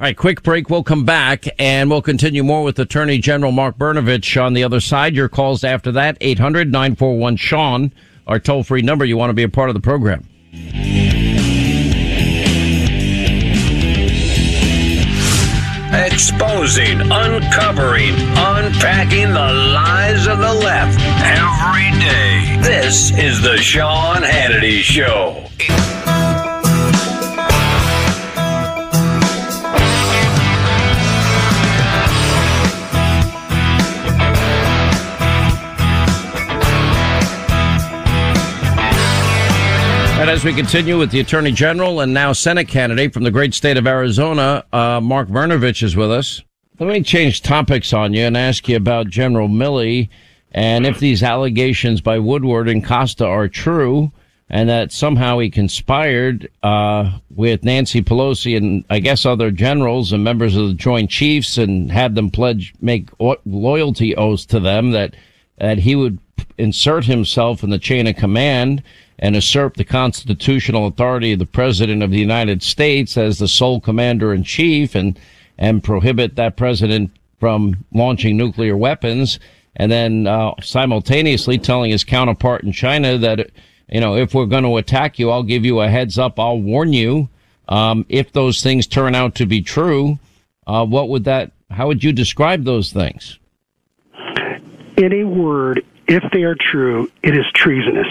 All 0.00 0.04
right, 0.04 0.16
quick 0.16 0.44
break. 0.44 0.70
We'll 0.70 0.84
come 0.84 1.04
back 1.04 1.46
and 1.58 1.90
we'll 1.90 2.02
continue 2.02 2.44
more 2.44 2.62
with 2.62 2.78
Attorney 2.78 3.18
General 3.18 3.50
Mark 3.50 3.76
Brnovich 3.76 4.40
on 4.40 4.52
the 4.52 4.62
other 4.62 4.78
side. 4.78 5.16
Your 5.16 5.28
calls 5.28 5.64
after 5.64 5.90
that, 5.90 6.16
800 6.20 6.70
941 6.70 7.34
Sean, 7.34 7.92
our 8.24 8.38
toll 8.38 8.62
free 8.62 8.80
number. 8.80 9.04
You 9.04 9.16
want 9.16 9.30
to 9.30 9.34
be 9.34 9.42
a 9.42 9.48
part 9.48 9.70
of 9.70 9.74
the 9.74 9.80
program. 9.80 10.28
Exposing, 15.90 17.00
uncovering, 17.00 18.14
unpacking 18.36 19.32
the 19.32 19.52
lies 19.52 20.28
of 20.28 20.38
the 20.38 20.54
left 20.54 21.00
every 21.24 21.90
day. 21.98 22.56
This 22.62 23.10
is 23.18 23.42
the 23.42 23.56
Sean 23.56 24.22
Hannity 24.22 24.78
Show. 24.78 25.44
And 40.28 40.36
as 40.36 40.44
we 40.44 40.52
continue 40.52 40.98
with 40.98 41.10
the 41.10 41.20
Attorney 41.20 41.52
General 41.52 42.00
and 42.00 42.12
now 42.12 42.34
Senate 42.34 42.68
candidate 42.68 43.14
from 43.14 43.22
the 43.22 43.30
great 43.30 43.54
state 43.54 43.78
of 43.78 43.86
Arizona, 43.86 44.62
uh, 44.74 45.00
Mark 45.00 45.28
Brnovich 45.28 45.82
is 45.82 45.96
with 45.96 46.12
us. 46.12 46.42
Let 46.78 46.90
me 46.90 47.02
change 47.02 47.40
topics 47.40 47.94
on 47.94 48.12
you 48.12 48.26
and 48.26 48.36
ask 48.36 48.68
you 48.68 48.76
about 48.76 49.08
General 49.08 49.48
Milley 49.48 50.10
and 50.52 50.84
if 50.84 50.98
these 50.98 51.22
allegations 51.22 52.02
by 52.02 52.18
Woodward 52.18 52.68
and 52.68 52.84
Costa 52.84 53.24
are 53.24 53.48
true 53.48 54.12
and 54.50 54.68
that 54.68 54.92
somehow 54.92 55.38
he 55.38 55.48
conspired 55.48 56.50
uh, 56.62 57.20
with 57.34 57.64
Nancy 57.64 58.02
Pelosi 58.02 58.54
and 58.54 58.84
I 58.90 58.98
guess 58.98 59.24
other 59.24 59.50
generals 59.50 60.12
and 60.12 60.22
members 60.22 60.56
of 60.56 60.68
the 60.68 60.74
Joint 60.74 61.08
Chiefs 61.08 61.56
and 61.56 61.90
had 61.90 62.16
them 62.16 62.30
pledge 62.30 62.74
make 62.82 63.08
loyalty 63.46 64.14
oaths 64.14 64.44
to 64.44 64.60
them 64.60 64.90
that 64.90 65.16
that 65.56 65.78
he 65.78 65.96
would 65.96 66.18
insert 66.58 67.06
himself 67.06 67.62
in 67.62 67.70
the 67.70 67.78
chain 67.78 68.06
of 68.06 68.16
command 68.16 68.82
and 69.18 69.34
usurp 69.34 69.76
the 69.76 69.84
constitutional 69.84 70.86
authority 70.86 71.32
of 71.32 71.38
the 71.38 71.46
president 71.46 72.02
of 72.02 72.10
the 72.10 72.18
United 72.18 72.62
States 72.62 73.16
as 73.16 73.38
the 73.38 73.48
sole 73.48 73.80
commander 73.80 74.32
in 74.32 74.44
chief 74.44 74.94
and, 74.94 75.18
and 75.56 75.82
prohibit 75.82 76.36
that 76.36 76.56
president 76.56 77.10
from 77.40 77.84
launching 77.92 78.36
nuclear 78.36 78.76
weapons. 78.76 79.38
And 79.76 79.90
then, 79.90 80.26
uh, 80.26 80.54
simultaneously 80.60 81.58
telling 81.58 81.90
his 81.90 82.04
counterpart 82.04 82.64
in 82.64 82.72
China 82.72 83.16
that, 83.18 83.50
you 83.88 84.00
know, 84.00 84.16
if 84.16 84.34
we're 84.34 84.46
going 84.46 84.64
to 84.64 84.76
attack 84.76 85.18
you, 85.18 85.30
I'll 85.30 85.42
give 85.42 85.64
you 85.64 85.80
a 85.80 85.88
heads 85.88 86.18
up. 86.18 86.38
I'll 86.38 86.60
warn 86.60 86.92
you. 86.92 87.28
Um, 87.68 88.06
if 88.08 88.32
those 88.32 88.62
things 88.62 88.86
turn 88.86 89.14
out 89.14 89.34
to 89.36 89.46
be 89.46 89.60
true, 89.60 90.18
uh, 90.66 90.84
what 90.84 91.08
would 91.08 91.24
that, 91.24 91.52
how 91.70 91.86
would 91.86 92.02
you 92.02 92.12
describe 92.12 92.64
those 92.64 92.92
things? 92.92 93.38
In 94.96 95.12
a 95.12 95.24
word, 95.24 95.84
if 96.08 96.24
they 96.32 96.42
are 96.42 96.54
true, 96.54 97.10
it 97.22 97.36
is 97.36 97.44
treasonous. 97.54 98.08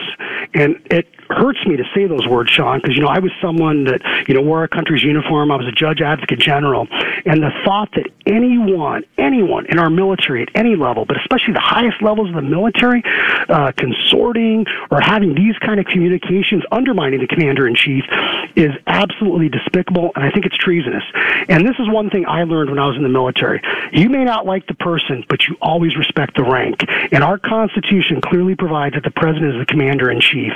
And 0.54 0.80
it 0.86 1.08
hurts 1.30 1.66
me 1.66 1.76
to 1.76 1.84
say 1.94 2.08
those 2.08 2.26
words, 2.28 2.52
Sean, 2.52 2.80
because, 2.80 2.96
you 2.96 3.02
know, 3.02 3.10
I 3.10 3.20
was 3.20 3.32
someone 3.42 3.84
that, 3.86 4.02
you 4.28 4.34
know, 4.34 4.42
wore 4.42 4.60
our 4.60 4.68
country's 4.68 5.04
uniform. 5.04 5.52
I 5.52 5.58
was 5.58 5.68
a 5.68 5.72
judge 5.72 6.02
advocate 6.02 6.40
general. 6.40 6.88
And 7.26 7.44
the 7.44 7.52
thought 7.66 7.90
that 7.96 8.08
anyone, 8.26 9.04
anyone 9.18 9.66
in 9.66 9.80
our 9.80 9.90
military 9.90 10.44
at 10.44 10.50
any 10.56 10.76
level, 10.76 11.06
but 11.06 11.18
especially 11.18 11.54
the 11.54 11.60
highest 11.60 12.02
levels 12.02 12.30
of 12.30 12.36
the 12.36 12.42
military, 12.42 13.04
uh, 13.50 13.72
consorting 13.76 14.66
or 14.92 15.02
having 15.02 15.36
these 15.36 15.58
kind 15.58 15.80
of 15.80 15.86
communications 15.88 16.64
undermining 16.72 17.20
the 17.20 17.28
commander 17.28 17.68
in 17.68 17.76
chief 17.76 18.06
is 18.56 18.72
absolutely 18.86 19.50
despicable. 19.50 20.12
And 20.16 20.24
I 20.24 20.32
think 20.32 20.46
it's 20.46 20.58
treasonous. 20.58 21.04
And 21.50 21.68
this 21.68 21.76
is 21.80 21.90
one 21.90 22.10
thing 22.10 22.26
I 22.26 22.44
learned 22.44 22.70
when 22.70 22.80
I 22.80 22.86
was 22.86 22.96
in 22.96 23.04
the 23.04 23.10
military. 23.10 23.62
You 23.92 24.10
may 24.10 24.24
not 24.24 24.46
like 24.46 24.68
the 24.68 24.76
person, 24.76 25.26
but 25.28 25.48
you 25.48 25.58
always 25.62 25.98
respect 25.98 26.36
the 26.36 26.44
rank. 26.44 26.86
And 27.12 27.24
our 27.24 27.38
Constitution 27.38 27.87
clearly 28.22 28.56
provides 28.56 28.96
that 28.96 29.04
the 29.04 29.12
president 29.12 29.56
is 29.56 29.60
the 29.60 29.66
commander 29.66 30.12
in 30.12 30.20
chief. 30.20 30.52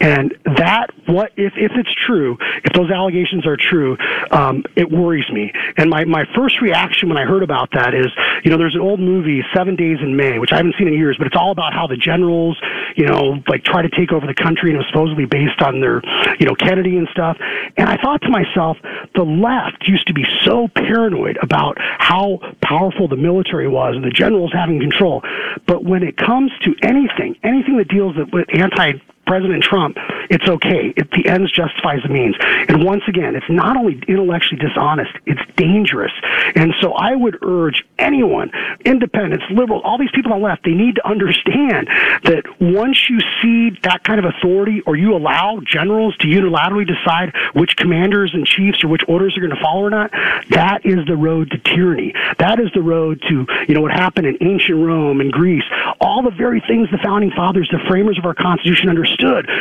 And 0.00 0.34
that, 0.44 0.90
what 1.06 1.32
if 1.36 1.52
if 1.56 1.72
it's 1.76 1.92
true, 2.06 2.36
if 2.64 2.72
those 2.72 2.90
allegations 2.90 3.46
are 3.46 3.56
true, 3.56 3.96
um, 4.30 4.64
it 4.76 4.90
worries 4.90 5.28
me. 5.30 5.52
And 5.76 5.90
my 5.90 6.04
my 6.04 6.24
first 6.34 6.60
reaction 6.60 7.08
when 7.08 7.18
I 7.18 7.24
heard 7.24 7.42
about 7.42 7.70
that 7.72 7.94
is, 7.94 8.06
you 8.44 8.50
know, 8.50 8.58
there's 8.58 8.74
an 8.74 8.80
old 8.80 9.00
movie, 9.00 9.42
Seven 9.54 9.76
Days 9.76 9.98
in 10.00 10.16
May, 10.16 10.38
which 10.38 10.52
I 10.52 10.56
haven't 10.56 10.74
seen 10.78 10.88
in 10.88 10.94
years, 10.94 11.16
but 11.16 11.26
it's 11.26 11.36
all 11.36 11.50
about 11.50 11.72
how 11.72 11.86
the 11.86 11.96
generals, 11.96 12.58
you 12.96 13.06
know, 13.06 13.42
like 13.48 13.64
try 13.64 13.82
to 13.82 13.88
take 13.90 14.12
over 14.12 14.26
the 14.26 14.34
country, 14.34 14.70
and 14.70 14.76
it 14.76 14.78
was 14.78 14.88
supposedly 14.88 15.24
based 15.24 15.60
on 15.62 15.80
their, 15.80 16.02
you 16.38 16.46
know, 16.46 16.54
Kennedy 16.54 16.96
and 16.96 17.08
stuff. 17.08 17.36
And 17.76 17.88
I 17.88 17.96
thought 17.96 18.22
to 18.22 18.30
myself, 18.30 18.76
the 19.14 19.24
left 19.24 19.86
used 19.86 20.06
to 20.06 20.14
be 20.14 20.24
so 20.42 20.68
paranoid 20.68 21.38
about 21.42 21.76
how 21.78 22.38
powerful 22.62 23.08
the 23.08 23.16
military 23.16 23.68
was 23.68 23.96
and 23.96 24.04
the 24.04 24.10
generals 24.10 24.52
having 24.52 24.80
control. 24.80 25.22
But 25.66 25.84
when 25.84 26.02
it 26.02 26.16
comes 26.16 26.50
to 26.64 26.73
anything, 26.82 27.36
anything 27.42 27.76
that 27.78 27.88
deals 27.88 28.16
with 28.32 28.46
anti 28.52 28.92
President 29.26 29.62
Trump, 29.62 29.96
it's 30.30 30.46
okay. 30.48 30.92
It, 30.96 31.10
the 31.10 31.28
ends 31.28 31.50
justifies 31.50 32.00
the 32.02 32.08
means. 32.08 32.36
And 32.68 32.84
once 32.84 33.02
again, 33.08 33.36
it's 33.36 33.48
not 33.48 33.76
only 33.76 34.00
intellectually 34.06 34.60
dishonest, 34.60 35.12
it's 35.26 35.40
dangerous. 35.56 36.12
And 36.54 36.74
so 36.80 36.92
I 36.92 37.14
would 37.14 37.38
urge 37.42 37.84
anyone, 37.98 38.50
independents, 38.84 39.44
liberals, 39.50 39.82
all 39.84 39.98
these 39.98 40.10
people 40.14 40.32
on 40.32 40.40
the 40.40 40.46
left, 40.46 40.64
they 40.64 40.72
need 40.72 40.96
to 40.96 41.06
understand 41.06 41.88
that 42.24 42.44
once 42.60 43.08
you 43.08 43.20
cede 43.40 43.82
that 43.82 44.04
kind 44.04 44.18
of 44.18 44.26
authority 44.26 44.82
or 44.86 44.96
you 44.96 45.14
allow 45.14 45.60
generals 45.64 46.16
to 46.18 46.26
unilaterally 46.26 46.86
decide 46.86 47.32
which 47.54 47.76
commanders 47.76 48.32
and 48.34 48.46
chiefs 48.46 48.84
or 48.84 48.88
which 48.88 49.02
orders 49.08 49.36
are 49.36 49.40
going 49.40 49.54
to 49.54 49.62
follow 49.62 49.82
or 49.82 49.90
not, 49.90 50.10
that 50.50 50.84
is 50.84 51.04
the 51.06 51.16
road 51.16 51.50
to 51.50 51.58
tyranny. 51.58 52.12
That 52.38 52.60
is 52.60 52.70
the 52.74 52.82
road 52.82 53.22
to, 53.28 53.46
you 53.68 53.74
know, 53.74 53.80
what 53.80 53.92
happened 53.92 54.26
in 54.26 54.36
ancient 54.40 54.78
Rome 54.78 55.20
and 55.20 55.32
Greece. 55.32 55.64
All 56.00 56.22
the 56.22 56.30
very 56.30 56.60
things 56.60 56.90
the 56.90 56.98
founding 56.98 57.30
fathers, 57.30 57.68
the 57.70 57.78
framers 57.88 58.18
of 58.18 58.24
our 58.24 58.34
Constitution 58.34 58.88
understood 58.88 59.13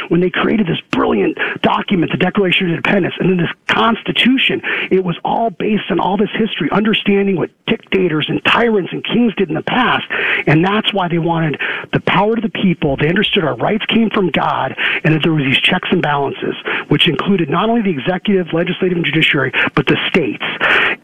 when 0.09 0.21
they 0.21 0.29
created 0.29 0.67
this 0.67 0.79
brilliant 0.91 1.37
document, 1.61 2.11
the 2.11 2.17
Declaration 2.17 2.67
of 2.67 2.71
Independence, 2.71 3.15
and 3.19 3.29
then 3.29 3.37
this 3.37 3.49
Constitution. 3.67 4.61
It 4.91 5.03
was 5.03 5.17
all 5.25 5.49
based 5.49 5.89
on 5.89 5.99
all 5.99 6.17
this 6.17 6.29
history, 6.33 6.69
understanding 6.71 7.35
what 7.35 7.49
dictators 7.65 8.27
and 8.29 8.43
tyrants 8.45 8.91
and 8.91 9.03
kings 9.03 9.33
did 9.35 9.49
in 9.49 9.55
the 9.55 9.63
past. 9.63 10.05
And 10.47 10.63
that's 10.63 10.93
why 10.93 11.07
they 11.07 11.17
wanted 11.17 11.59
the 11.91 11.99
power 12.01 12.35
to 12.35 12.41
the 12.41 12.49
people. 12.49 12.97
They 12.97 13.09
understood 13.09 13.43
our 13.43 13.55
rights 13.55 13.85
came 13.87 14.09
from 14.09 14.29
God 14.29 14.75
and 15.03 15.13
that 15.13 15.23
there 15.23 15.33
was 15.33 15.43
these 15.43 15.59
checks 15.59 15.89
and 15.91 16.01
balances, 16.01 16.55
which 16.87 17.07
included 17.07 17.49
not 17.49 17.69
only 17.69 17.81
the 17.81 17.89
executive, 17.89 18.53
legislative, 18.53 18.97
and 18.97 19.05
judiciary, 19.05 19.51
but 19.75 19.87
the 19.87 19.97
states. 20.07 20.43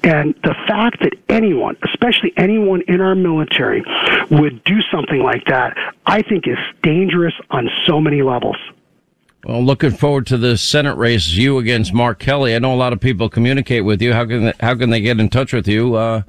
And 0.03 0.35
the 0.43 0.55
fact 0.67 1.01
that 1.01 1.13
anyone, 1.27 1.75
especially 1.83 2.33
anyone 2.37 2.81
in 2.87 3.01
our 3.01 3.15
military, 3.15 3.83
would 4.29 4.63
do 4.63 4.81
something 4.91 5.21
like 5.21 5.45
that, 5.45 5.75
I 6.05 6.21
think 6.21 6.47
is 6.47 6.57
dangerous 6.83 7.33
on 7.49 7.69
so 7.85 7.99
many 7.99 8.21
levels. 8.21 8.38
Well, 9.45 9.63
looking 9.63 9.91
forward 9.91 10.27
to 10.27 10.37
the 10.37 10.57
Senate 10.57 10.97
race, 10.97 11.29
you 11.29 11.57
against 11.59 11.93
Mark 11.93 12.19
Kelly. 12.19 12.55
I 12.55 12.59
know 12.59 12.73
a 12.73 12.75
lot 12.75 12.91
of 12.91 12.99
people 12.99 13.29
communicate 13.29 13.85
with 13.85 14.01
you. 14.01 14.13
How 14.13 14.25
can 14.25 14.45
they, 14.45 14.53
how 14.59 14.75
can 14.75 14.89
they 14.89 14.99
get 14.99 15.19
in 15.19 15.29
touch 15.29 15.53
with 15.53 15.67
you? 15.67 15.95
Uh, 15.95 16.23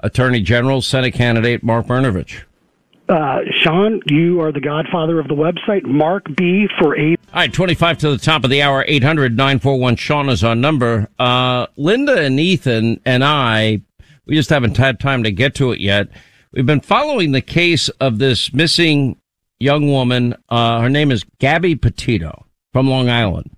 Attorney 0.00 0.40
General, 0.40 0.80
Senate 0.80 1.12
candidate 1.12 1.62
Mark 1.62 1.86
Brnovich? 1.86 2.42
Uh, 3.08 3.40
Sean, 3.62 4.00
you 4.06 4.40
are 4.40 4.52
the 4.52 4.60
godfather 4.60 5.18
of 5.18 5.28
the 5.28 5.34
website. 5.34 5.84
Mark 5.84 6.24
B 6.36 6.68
for 6.78 6.96
eight. 6.96 7.18
All 7.32 7.40
right, 7.40 7.52
25 7.52 7.98
to 7.98 8.10
the 8.10 8.18
top 8.18 8.44
of 8.44 8.50
the 8.50 8.62
hour, 8.62 8.84
800 8.86 9.36
941 9.36 9.96
Sean 9.96 10.28
is 10.28 10.44
our 10.44 10.54
number. 10.54 11.08
Uh, 11.18 11.66
Linda 11.76 12.18
and 12.18 12.38
Ethan 12.38 13.00
and 13.04 13.24
I, 13.24 13.82
we 14.26 14.34
just 14.34 14.50
haven't 14.50 14.76
had 14.76 15.00
time 15.00 15.22
to 15.22 15.30
get 15.30 15.54
to 15.56 15.72
it 15.72 15.80
yet. 15.80 16.08
We've 16.52 16.66
been 16.66 16.80
following 16.80 17.32
the 17.32 17.40
case 17.40 17.88
of 18.00 18.18
this 18.18 18.52
missing 18.52 19.16
young 19.60 19.90
woman. 19.90 20.34
Uh, 20.48 20.80
her 20.80 20.88
name 20.88 21.10
is 21.10 21.24
Gabby 21.38 21.74
Petito 21.74 22.46
from 22.72 22.88
Long 22.88 23.08
Island. 23.08 23.50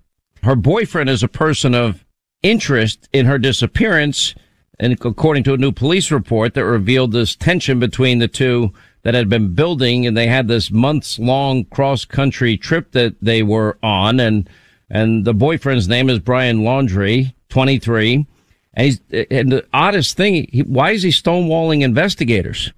Her 0.43 0.55
boyfriend 0.55 1.09
is 1.09 1.23
a 1.23 1.27
person 1.27 1.75
of 1.75 2.03
interest 2.41 3.07
in 3.13 3.25
her 3.25 3.37
disappearance. 3.37 4.33
And 4.79 4.93
according 4.93 5.43
to 5.43 5.53
a 5.53 5.57
new 5.57 5.71
police 5.71 6.11
report 6.11 6.55
that 6.55 6.65
revealed 6.65 7.11
this 7.11 7.35
tension 7.35 7.79
between 7.79 8.19
the 8.19 8.27
two 8.27 8.73
that 9.03 9.13
had 9.13 9.29
been 9.29 9.53
building 9.53 10.07
and 10.07 10.17
they 10.17 10.27
had 10.27 10.47
this 10.47 10.71
months 10.71 11.19
long 11.19 11.65
cross 11.65 12.05
country 12.05 12.57
trip 12.57 12.91
that 12.91 13.15
they 13.21 13.43
were 13.43 13.77
on. 13.83 14.19
And, 14.19 14.49
and 14.89 15.25
the 15.25 15.33
boyfriend's 15.33 15.87
name 15.87 16.09
is 16.09 16.19
Brian 16.19 16.61
Laundrie, 16.61 17.33
23. 17.49 18.25
And 18.73 18.85
he's, 18.85 19.01
and 19.29 19.51
the 19.51 19.67
oddest 19.73 20.17
thing, 20.17 20.47
he, 20.51 20.63
why 20.63 20.91
is 20.91 21.03
he 21.03 21.09
stonewalling 21.09 21.81
investigators? 21.81 22.71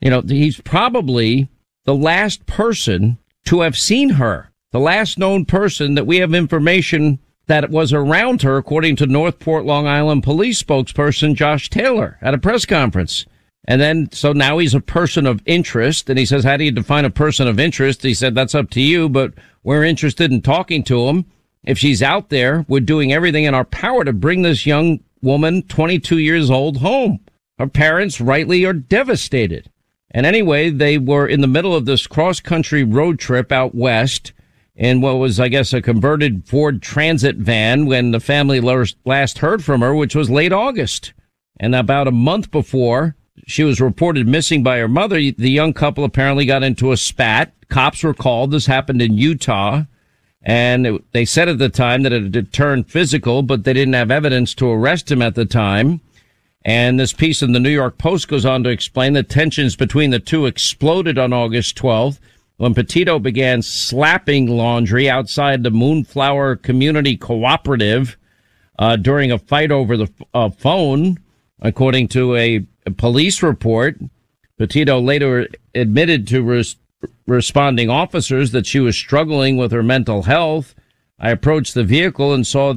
You 0.00 0.10
know, 0.10 0.22
he's 0.22 0.60
probably 0.60 1.48
the 1.84 1.94
last 1.94 2.46
person 2.46 3.18
to 3.46 3.62
have 3.62 3.76
seen 3.76 4.10
her, 4.10 4.50
the 4.72 4.80
last 4.80 5.18
known 5.18 5.44
person 5.44 5.94
that 5.94 6.06
we 6.06 6.18
have 6.18 6.34
information 6.34 7.18
that 7.46 7.70
was 7.70 7.92
around 7.92 8.42
her, 8.42 8.56
according 8.56 8.96
to 8.96 9.06
Northport, 9.06 9.64
Long 9.64 9.86
Island 9.86 10.22
police 10.22 10.62
spokesperson 10.62 11.34
Josh 11.34 11.68
Taylor 11.68 12.18
at 12.22 12.34
a 12.34 12.38
press 12.38 12.64
conference. 12.64 13.26
And 13.66 13.80
then, 13.80 14.10
so 14.12 14.32
now 14.32 14.58
he's 14.58 14.74
a 14.74 14.80
person 14.80 15.26
of 15.26 15.42
interest. 15.46 16.08
And 16.08 16.18
he 16.18 16.24
says, 16.24 16.44
how 16.44 16.56
do 16.56 16.64
you 16.64 16.70
define 16.70 17.04
a 17.04 17.10
person 17.10 17.48
of 17.48 17.58
interest? 17.58 18.02
He 18.02 18.14
said, 18.14 18.34
that's 18.34 18.54
up 18.54 18.70
to 18.70 18.80
you, 18.80 19.08
but 19.08 19.34
we're 19.62 19.84
interested 19.84 20.30
in 20.30 20.42
talking 20.42 20.82
to 20.84 21.08
him. 21.08 21.26
If 21.64 21.78
she's 21.78 22.02
out 22.02 22.30
there, 22.30 22.64
we're 22.68 22.80
doing 22.80 23.12
everything 23.12 23.44
in 23.44 23.54
our 23.54 23.64
power 23.64 24.04
to 24.04 24.12
bring 24.12 24.42
this 24.42 24.64
young 24.64 25.00
woman, 25.20 25.62
22 25.64 26.18
years 26.18 26.50
old, 26.50 26.78
home. 26.78 27.20
Her 27.58 27.66
parents 27.66 28.20
rightly 28.20 28.64
are 28.64 28.72
devastated. 28.72 29.70
And 30.12 30.26
anyway, 30.26 30.70
they 30.70 30.98
were 30.98 31.26
in 31.26 31.40
the 31.40 31.46
middle 31.46 31.74
of 31.74 31.86
this 31.86 32.06
cross 32.06 32.40
country 32.40 32.82
road 32.82 33.18
trip 33.18 33.52
out 33.52 33.74
west 33.74 34.32
in 34.74 35.00
what 35.00 35.18
was, 35.18 35.38
I 35.38 35.48
guess, 35.48 35.72
a 35.72 35.82
converted 35.82 36.46
Ford 36.46 36.82
Transit 36.82 37.36
van 37.36 37.86
when 37.86 38.10
the 38.10 38.20
family 38.20 38.60
last 38.60 39.38
heard 39.38 39.62
from 39.62 39.82
her, 39.82 39.94
which 39.94 40.14
was 40.14 40.30
late 40.30 40.52
August. 40.52 41.12
And 41.58 41.74
about 41.74 42.08
a 42.08 42.12
month 42.12 42.50
before 42.50 43.14
she 43.46 43.62
was 43.62 43.80
reported 43.80 44.26
missing 44.26 44.62
by 44.62 44.78
her 44.78 44.88
mother, 44.88 45.16
the 45.16 45.50
young 45.50 45.72
couple 45.72 46.04
apparently 46.04 46.46
got 46.46 46.62
into 46.62 46.92
a 46.92 46.96
spat. 46.96 47.52
Cops 47.68 48.02
were 48.02 48.14
called. 48.14 48.50
This 48.50 48.66
happened 48.66 49.02
in 49.02 49.18
Utah. 49.18 49.84
And 50.42 51.00
they 51.12 51.26
said 51.26 51.48
at 51.50 51.58
the 51.58 51.68
time 51.68 52.02
that 52.02 52.12
it 52.12 52.34
had 52.34 52.52
turned 52.52 52.90
physical, 52.90 53.42
but 53.42 53.64
they 53.64 53.74
didn't 53.74 53.94
have 53.94 54.10
evidence 54.10 54.54
to 54.54 54.70
arrest 54.70 55.10
him 55.10 55.20
at 55.20 55.34
the 55.34 55.44
time. 55.44 56.00
And 56.62 57.00
this 57.00 57.12
piece 57.12 57.42
in 57.42 57.52
the 57.52 57.60
New 57.60 57.70
York 57.70 57.96
Post 57.96 58.28
goes 58.28 58.44
on 58.44 58.62
to 58.64 58.70
explain 58.70 59.14
that 59.14 59.28
tensions 59.28 59.76
between 59.76 60.10
the 60.10 60.18
two 60.18 60.46
exploded 60.46 61.18
on 61.18 61.32
August 61.32 61.76
12th 61.78 62.18
when 62.58 62.74
Petito 62.74 63.18
began 63.18 63.62
slapping 63.62 64.46
Laundrie 64.46 65.08
outside 65.08 65.62
the 65.62 65.70
Moonflower 65.70 66.56
Community 66.56 67.16
Cooperative 67.16 68.18
uh, 68.78 68.96
during 68.96 69.32
a 69.32 69.38
fight 69.38 69.70
over 69.70 69.96
the 69.96 70.12
uh, 70.34 70.50
phone, 70.50 71.18
according 71.60 72.08
to 72.08 72.36
a, 72.36 72.66
police 72.96 73.42
report. 73.42 73.98
Petito 74.58 75.00
later 75.00 75.48
admitted 75.74 76.26
to 76.26 76.42
res- 76.42 76.76
responding 77.26 77.88
officers 77.88 78.50
that 78.50 78.66
she 78.66 78.80
was 78.80 78.96
struggling 78.96 79.56
with 79.56 79.72
her 79.72 79.82
mental 79.82 80.24
health. 80.24 80.74
I 81.18 81.30
approached 81.30 81.74
the 81.74 81.84
vehicle 81.84 82.34
and 82.34 82.46
saw 82.46 82.74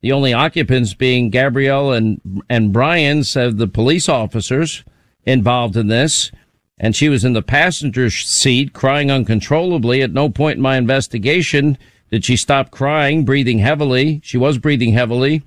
the 0.00 0.12
only 0.12 0.32
occupants 0.32 0.94
being 0.94 1.30
Gabrielle 1.30 1.92
and, 1.92 2.20
and 2.48 2.72
Brian, 2.72 3.24
said 3.24 3.58
the 3.58 3.66
police 3.66 4.08
officers 4.08 4.84
involved 5.24 5.76
in 5.76 5.88
this. 5.88 6.30
And 6.78 6.94
she 6.94 7.08
was 7.08 7.24
in 7.24 7.32
the 7.32 7.42
passenger 7.42 8.10
seat 8.10 8.72
crying 8.72 9.10
uncontrollably. 9.10 10.02
At 10.02 10.12
no 10.12 10.28
point 10.28 10.56
in 10.56 10.62
my 10.62 10.76
investigation 10.76 11.78
did 12.10 12.24
she 12.24 12.36
stop 12.36 12.70
crying, 12.70 13.24
breathing 13.24 13.58
heavily. 13.58 14.20
She 14.22 14.36
was 14.36 14.58
breathing 14.58 14.92
heavily. 14.92 15.42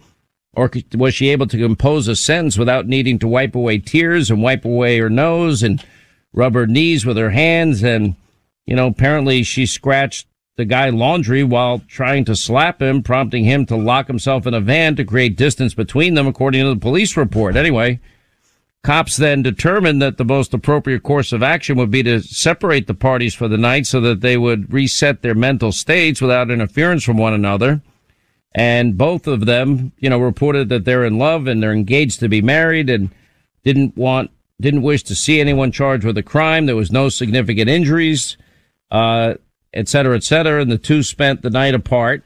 Or 0.53 0.71
was 0.95 1.13
she 1.13 1.29
able 1.29 1.47
to 1.47 1.57
compose 1.57 2.07
a 2.07 2.15
sentence 2.15 2.57
without 2.57 2.87
needing 2.87 3.19
to 3.19 3.27
wipe 3.27 3.55
away 3.55 3.77
tears 3.77 4.31
and 4.31 4.41
wipe 4.41 4.65
away 4.65 4.97
her 4.97 5.09
nose 5.09 5.61
and 5.61 5.83
rub 6.33 6.55
her 6.55 6.65
knees 6.65 7.05
with 7.05 7.17
her 7.17 7.29
hands? 7.29 7.83
And, 7.83 8.15
you 8.65 8.75
know, 8.75 8.87
apparently 8.87 9.43
she 9.43 9.67
scratched 9.67 10.27
the 10.59 10.65
guy 10.65 10.89
Laundrie 10.89 11.47
while 11.47 11.79
trying 11.87 12.25
to 12.25 12.35
slap 12.35 12.81
him, 12.81 13.01
prompting 13.01 13.45
him 13.45 13.65
to 13.65 13.77
lock 13.77 14.07
himself 14.07 14.45
in 14.45 14.53
a 14.53 14.59
van 14.59 14.93
to 14.97 15.05
create 15.05 15.37
distance 15.37 15.73
between 15.73 16.15
them, 16.15 16.27
according 16.27 16.61
to 16.61 16.73
the 16.73 16.79
police 16.79 17.15
report. 17.15 17.55
Anyway, 17.55 17.97
cops 18.83 19.15
then 19.15 19.41
determined 19.41 20.01
that 20.01 20.17
the 20.17 20.25
most 20.25 20.53
appropriate 20.53 21.01
course 21.01 21.31
of 21.31 21.41
action 21.41 21.77
would 21.77 21.89
be 21.89 22.03
to 22.03 22.19
separate 22.19 22.87
the 22.87 22.93
parties 22.93 23.33
for 23.33 23.47
the 23.47 23.57
night 23.57 23.87
so 23.87 24.01
that 24.01 24.19
they 24.19 24.35
would 24.35 24.71
reset 24.73 25.21
their 25.21 25.33
mental 25.33 25.71
states 25.71 26.19
without 26.19 26.51
interference 26.51 27.05
from 27.05 27.17
one 27.17 27.33
another. 27.33 27.81
And 28.53 28.97
both 28.97 29.25
of 29.25 29.45
them, 29.45 29.93
you 29.97 30.09
know, 30.09 30.19
reported 30.19 30.67
that 30.69 30.83
they're 30.83 31.05
in 31.05 31.17
love 31.17 31.47
and 31.47 31.63
they're 31.63 31.71
engaged 31.71 32.19
to 32.19 32.27
be 32.27 32.41
married 32.41 32.89
and 32.89 33.11
didn't 33.63 33.95
want, 33.95 34.29
didn't 34.59 34.81
wish 34.81 35.03
to 35.03 35.15
see 35.15 35.39
anyone 35.39 35.71
charged 35.71 36.03
with 36.03 36.17
a 36.17 36.23
crime. 36.23 36.65
There 36.65 36.75
was 36.75 36.91
no 36.91 37.07
significant 37.07 37.69
injuries. 37.69 38.35
Uh, 38.91 39.35
et 39.73 39.87
cetera, 39.87 40.15
et 40.15 40.23
cetera. 40.23 40.61
And 40.61 40.71
the 40.71 40.77
two 40.77 41.03
spent 41.03 41.41
the 41.41 41.49
night 41.49 41.75
apart. 41.75 42.23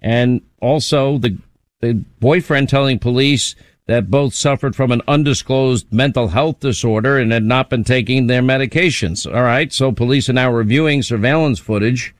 And 0.00 0.42
also 0.60 1.18
the, 1.18 1.38
the 1.80 1.94
boyfriend 2.20 2.68
telling 2.68 2.98
police 2.98 3.54
that 3.86 4.10
both 4.10 4.34
suffered 4.34 4.76
from 4.76 4.92
an 4.92 5.02
undisclosed 5.08 5.90
mental 5.92 6.28
health 6.28 6.60
disorder 6.60 7.18
and 7.18 7.32
had 7.32 7.42
not 7.42 7.70
been 7.70 7.84
taking 7.84 8.26
their 8.26 8.42
medications. 8.42 9.26
All 9.26 9.42
right. 9.42 9.72
So 9.72 9.92
police 9.92 10.28
are 10.28 10.34
now 10.34 10.52
reviewing 10.52 11.02
surveillance 11.02 11.58
footage 11.58 12.14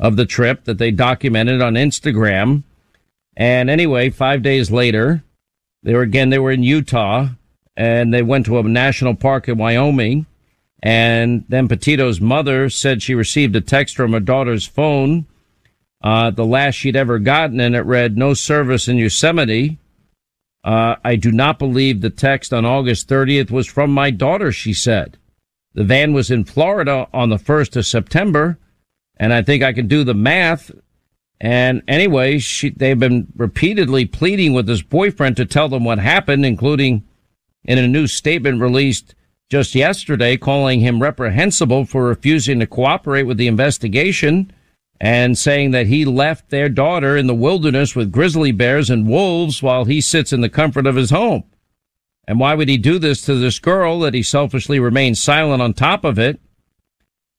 of 0.00 0.16
the 0.16 0.26
trip 0.26 0.64
that 0.64 0.78
they 0.78 0.90
documented 0.90 1.62
on 1.62 1.74
Instagram. 1.74 2.64
And 3.36 3.70
anyway, 3.70 4.10
five 4.10 4.42
days 4.42 4.70
later, 4.70 5.22
they 5.84 5.94
were 5.94 6.02
again, 6.02 6.30
they 6.30 6.40
were 6.40 6.50
in 6.50 6.64
Utah 6.64 7.28
and 7.76 8.12
they 8.12 8.22
went 8.22 8.46
to 8.46 8.58
a 8.58 8.62
national 8.64 9.14
park 9.14 9.48
in 9.48 9.58
Wyoming 9.58 10.26
and 10.82 11.44
then 11.48 11.68
Petito's 11.68 12.20
mother 12.20 12.68
said 12.68 13.02
she 13.02 13.14
received 13.14 13.54
a 13.54 13.60
text 13.60 13.94
from 13.94 14.12
her 14.12 14.20
daughter's 14.20 14.66
phone, 14.66 15.26
uh, 16.02 16.30
the 16.30 16.44
last 16.44 16.74
she'd 16.74 16.96
ever 16.96 17.20
gotten, 17.20 17.60
and 17.60 17.76
it 17.76 17.82
read, 17.82 18.16
no 18.16 18.34
service 18.34 18.88
in 18.88 18.96
Yosemite. 18.96 19.78
Uh, 20.64 20.96
I 21.04 21.16
do 21.16 21.30
not 21.30 21.58
believe 21.58 22.00
the 22.00 22.10
text 22.10 22.52
on 22.52 22.64
August 22.64 23.08
30th 23.08 23.50
was 23.50 23.66
from 23.66 23.92
my 23.92 24.10
daughter, 24.10 24.50
she 24.50 24.72
said. 24.72 25.18
The 25.74 25.84
van 25.84 26.12
was 26.12 26.30
in 26.30 26.44
Florida 26.44 27.08
on 27.14 27.30
the 27.30 27.36
1st 27.36 27.76
of 27.76 27.86
September, 27.86 28.58
and 29.16 29.32
I 29.32 29.42
think 29.42 29.62
I 29.62 29.72
can 29.72 29.86
do 29.86 30.02
the 30.02 30.14
math. 30.14 30.70
And 31.40 31.82
anyway, 31.86 32.38
she, 32.38 32.70
they've 32.70 32.98
been 32.98 33.28
repeatedly 33.36 34.04
pleading 34.04 34.52
with 34.52 34.68
his 34.68 34.82
boyfriend 34.82 35.36
to 35.36 35.46
tell 35.46 35.68
them 35.68 35.84
what 35.84 35.98
happened, 35.98 36.44
including 36.44 37.04
in 37.64 37.78
a 37.78 37.88
new 37.88 38.06
statement 38.06 38.60
released 38.60 39.14
just 39.52 39.74
yesterday 39.74 40.34
calling 40.34 40.80
him 40.80 41.02
reprehensible 41.02 41.84
for 41.84 42.04
refusing 42.04 42.58
to 42.58 42.66
cooperate 42.66 43.24
with 43.24 43.36
the 43.36 43.46
investigation 43.46 44.50
and 44.98 45.36
saying 45.36 45.72
that 45.72 45.88
he 45.88 46.06
left 46.06 46.48
their 46.48 46.70
daughter 46.70 47.18
in 47.18 47.26
the 47.26 47.34
wilderness 47.34 47.94
with 47.94 48.10
grizzly 48.10 48.50
bears 48.50 48.88
and 48.88 49.06
wolves 49.06 49.62
while 49.62 49.84
he 49.84 50.00
sits 50.00 50.32
in 50.32 50.40
the 50.40 50.48
comfort 50.48 50.86
of 50.86 50.96
his 50.96 51.10
home. 51.10 51.44
And 52.26 52.40
why 52.40 52.54
would 52.54 52.70
he 52.70 52.78
do 52.78 52.98
this 52.98 53.20
to 53.26 53.34
this 53.34 53.58
girl 53.58 54.00
that 54.00 54.14
he 54.14 54.22
selfishly 54.22 54.80
remains 54.80 55.22
silent 55.22 55.60
on 55.60 55.74
top 55.74 56.02
of 56.02 56.18
it? 56.18 56.40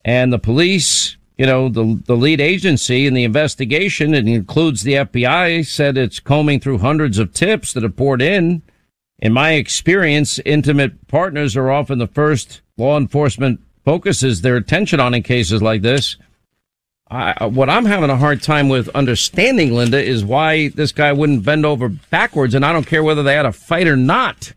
And 0.06 0.32
the 0.32 0.38
police, 0.38 1.18
you 1.36 1.48
know, 1.48 1.68
the, 1.68 2.00
the 2.06 2.16
lead 2.16 2.40
agency 2.40 3.08
in 3.08 3.16
the 3.16 3.24
investigation, 3.24 4.14
it 4.14 4.28
includes 4.28 4.84
the 4.84 4.94
FBI, 4.94 5.66
said 5.66 5.98
it's 5.98 6.20
combing 6.20 6.60
through 6.60 6.78
hundreds 6.78 7.18
of 7.18 7.34
tips 7.34 7.74
that 7.74 7.82
have 7.82 7.96
poured 7.96 8.22
in 8.22 8.62
in 9.20 9.34
my 9.34 9.54
experience, 9.54 10.40
intimate 10.40 11.08
partners 11.08 11.56
are 11.56 11.72
often 11.72 12.00
the 12.00 12.08
first 12.08 12.62
law 12.78 12.98
enforcement 12.98 13.62
focuses 13.86 14.42
their 14.42 14.56
attention 14.56 15.00
on 15.00 15.14
in 15.14 15.24
cases 15.24 15.62
like 15.62 15.82
this. 15.82 16.18
I, 17.10 17.46
what 17.46 17.70
I'm 17.70 17.86
having 17.86 18.10
a 18.10 18.18
hard 18.18 18.42
time 18.42 18.70
with 18.70 18.90
understanding, 18.90 19.74
Linda, 19.74 20.04
is 20.04 20.26
why 20.26 20.70
this 20.70 20.92
guy 20.92 21.14
wouldn't 21.14 21.46
bend 21.46 21.66
over 21.66 21.90
backwards, 21.90 22.56
and 22.56 22.66
I 22.66 22.74
don't 22.74 22.88
care 22.88 23.04
whether 23.04 23.22
they 23.22 23.36
had 23.36 23.46
a 23.46 23.52
fight 23.52 23.88
or 23.88 23.96
not. 23.96 24.54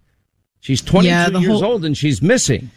She's 0.61 0.81
22 0.81 1.09
yeah, 1.09 1.29
years 1.29 1.61
whole, 1.61 1.73
old 1.73 1.85
and 1.85 1.97
she's 1.97 2.23
missing. 2.23 2.71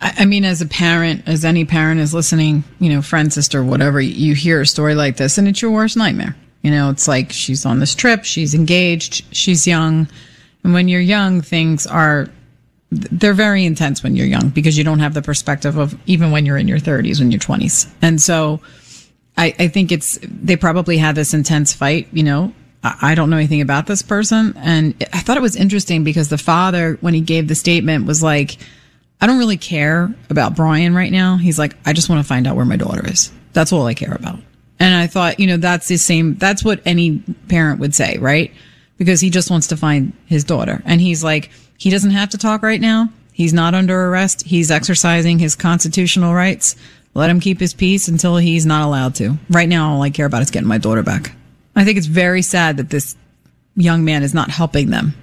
I, 0.00 0.14
I 0.18 0.24
mean, 0.26 0.44
as 0.44 0.62
a 0.62 0.66
parent, 0.66 1.26
as 1.26 1.44
any 1.44 1.64
parent 1.64 2.00
is 2.00 2.14
listening, 2.14 2.62
you 2.78 2.88
know, 2.88 3.02
friend, 3.02 3.32
sister, 3.32 3.64
whatever, 3.64 4.00
you 4.00 4.34
hear 4.34 4.60
a 4.60 4.66
story 4.66 4.94
like 4.94 5.16
this, 5.16 5.38
and 5.38 5.48
it's 5.48 5.60
your 5.60 5.72
worst 5.72 5.96
nightmare. 5.96 6.36
You 6.62 6.70
know, 6.70 6.90
it's 6.90 7.08
like 7.08 7.32
she's 7.32 7.66
on 7.66 7.80
this 7.80 7.94
trip, 7.94 8.24
she's 8.24 8.54
engaged, 8.54 9.24
she's 9.34 9.66
young 9.66 10.08
and 10.64 10.72
when 10.72 10.88
you're 10.88 11.00
young, 11.00 11.40
things 11.40 11.86
are 11.86 12.28
they're 12.90 13.34
very 13.34 13.64
intense 13.64 14.02
when 14.02 14.16
you're 14.16 14.26
young 14.26 14.48
because 14.48 14.76
you 14.76 14.84
don't 14.84 14.98
have 14.98 15.14
the 15.14 15.22
perspective 15.22 15.76
of 15.76 15.96
even 16.06 16.32
when 16.32 16.44
you're 16.44 16.56
in 16.56 16.66
your 16.66 16.78
30s, 16.78 17.20
when 17.20 17.30
you're 17.30 17.40
20s. 17.40 17.88
And 18.02 18.20
so 18.20 18.60
I, 19.36 19.54
I 19.58 19.68
think 19.68 19.92
it's, 19.92 20.18
they 20.22 20.56
probably 20.56 20.98
had 20.98 21.14
this 21.14 21.32
intense 21.32 21.72
fight, 21.72 22.08
you 22.12 22.24
know. 22.24 22.52
I, 22.82 22.96
I 23.00 23.14
don't 23.14 23.30
know 23.30 23.36
anything 23.36 23.60
about 23.60 23.86
this 23.86 24.02
person. 24.02 24.54
And 24.56 24.94
I 25.12 25.20
thought 25.20 25.36
it 25.36 25.42
was 25.42 25.54
interesting 25.54 26.02
because 26.02 26.30
the 26.30 26.38
father, 26.38 26.98
when 27.00 27.14
he 27.14 27.20
gave 27.20 27.46
the 27.46 27.54
statement, 27.54 28.06
was 28.06 28.22
like, 28.24 28.56
I 29.20 29.26
don't 29.26 29.38
really 29.38 29.58
care 29.58 30.12
about 30.28 30.56
Brian 30.56 30.94
right 30.94 31.12
now. 31.12 31.36
He's 31.36 31.58
like, 31.58 31.76
I 31.86 31.92
just 31.92 32.08
want 32.08 32.24
to 32.24 32.28
find 32.28 32.46
out 32.46 32.56
where 32.56 32.64
my 32.64 32.76
daughter 32.76 33.06
is. 33.06 33.30
That's 33.52 33.72
all 33.72 33.86
I 33.86 33.94
care 33.94 34.14
about. 34.14 34.40
And 34.80 34.94
I 34.94 35.06
thought, 35.06 35.38
you 35.38 35.46
know, 35.46 35.58
that's 35.58 35.88
the 35.88 35.96
same, 35.98 36.36
that's 36.36 36.64
what 36.64 36.80
any 36.86 37.20
parent 37.48 37.80
would 37.80 37.94
say, 37.94 38.16
right? 38.18 38.52
Because 39.00 39.20
he 39.20 39.30
just 39.30 39.50
wants 39.50 39.68
to 39.68 39.78
find 39.78 40.12
his 40.26 40.44
daughter. 40.44 40.82
And 40.84 41.00
he's 41.00 41.24
like, 41.24 41.50
he 41.78 41.88
doesn't 41.88 42.10
have 42.10 42.28
to 42.30 42.38
talk 42.38 42.62
right 42.62 42.80
now. 42.80 43.08
He's 43.32 43.54
not 43.54 43.74
under 43.74 43.98
arrest. 44.08 44.42
He's 44.42 44.70
exercising 44.70 45.38
his 45.38 45.56
constitutional 45.56 46.34
rights. 46.34 46.76
Let 47.14 47.30
him 47.30 47.40
keep 47.40 47.58
his 47.58 47.72
peace 47.72 48.08
until 48.08 48.36
he's 48.36 48.66
not 48.66 48.84
allowed 48.86 49.14
to. 49.14 49.38
Right 49.48 49.68
now, 49.68 49.94
all 49.94 50.02
I 50.02 50.10
care 50.10 50.26
about 50.26 50.42
is 50.42 50.50
getting 50.50 50.68
my 50.68 50.76
daughter 50.76 51.02
back. 51.02 51.32
I 51.74 51.84
think 51.84 51.96
it's 51.96 52.06
very 52.06 52.42
sad 52.42 52.76
that 52.76 52.90
this 52.90 53.16
young 53.74 54.04
man 54.04 54.22
is 54.22 54.34
not 54.34 54.50
helping 54.50 54.90
them 54.90 55.14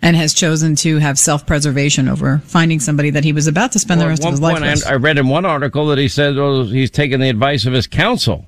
and 0.00 0.16
has 0.16 0.32
chosen 0.32 0.76
to 0.76 0.98
have 0.98 1.18
self 1.18 1.46
preservation 1.46 2.08
over 2.08 2.38
finding 2.44 2.78
somebody 2.78 3.10
that 3.10 3.24
he 3.24 3.32
was 3.32 3.48
about 3.48 3.72
to 3.72 3.80
spend 3.80 3.98
Well, 3.98 4.06
the 4.06 4.10
rest 4.10 4.24
of 4.24 4.30
his 4.30 4.40
life 4.40 4.60
with. 4.60 4.86
I, 4.86 4.92
I 4.92 4.96
read 4.96 5.18
in 5.18 5.28
one 5.28 5.44
article 5.44 5.86
that 5.88 5.98
he 5.98 6.06
said 6.08 6.36
well, 6.36 6.64
he's 6.64 6.90
taking 6.90 7.18
the 7.20 7.28
advice 7.28 7.66
of 7.66 7.72
his 7.72 7.86
counsel. 7.86 8.46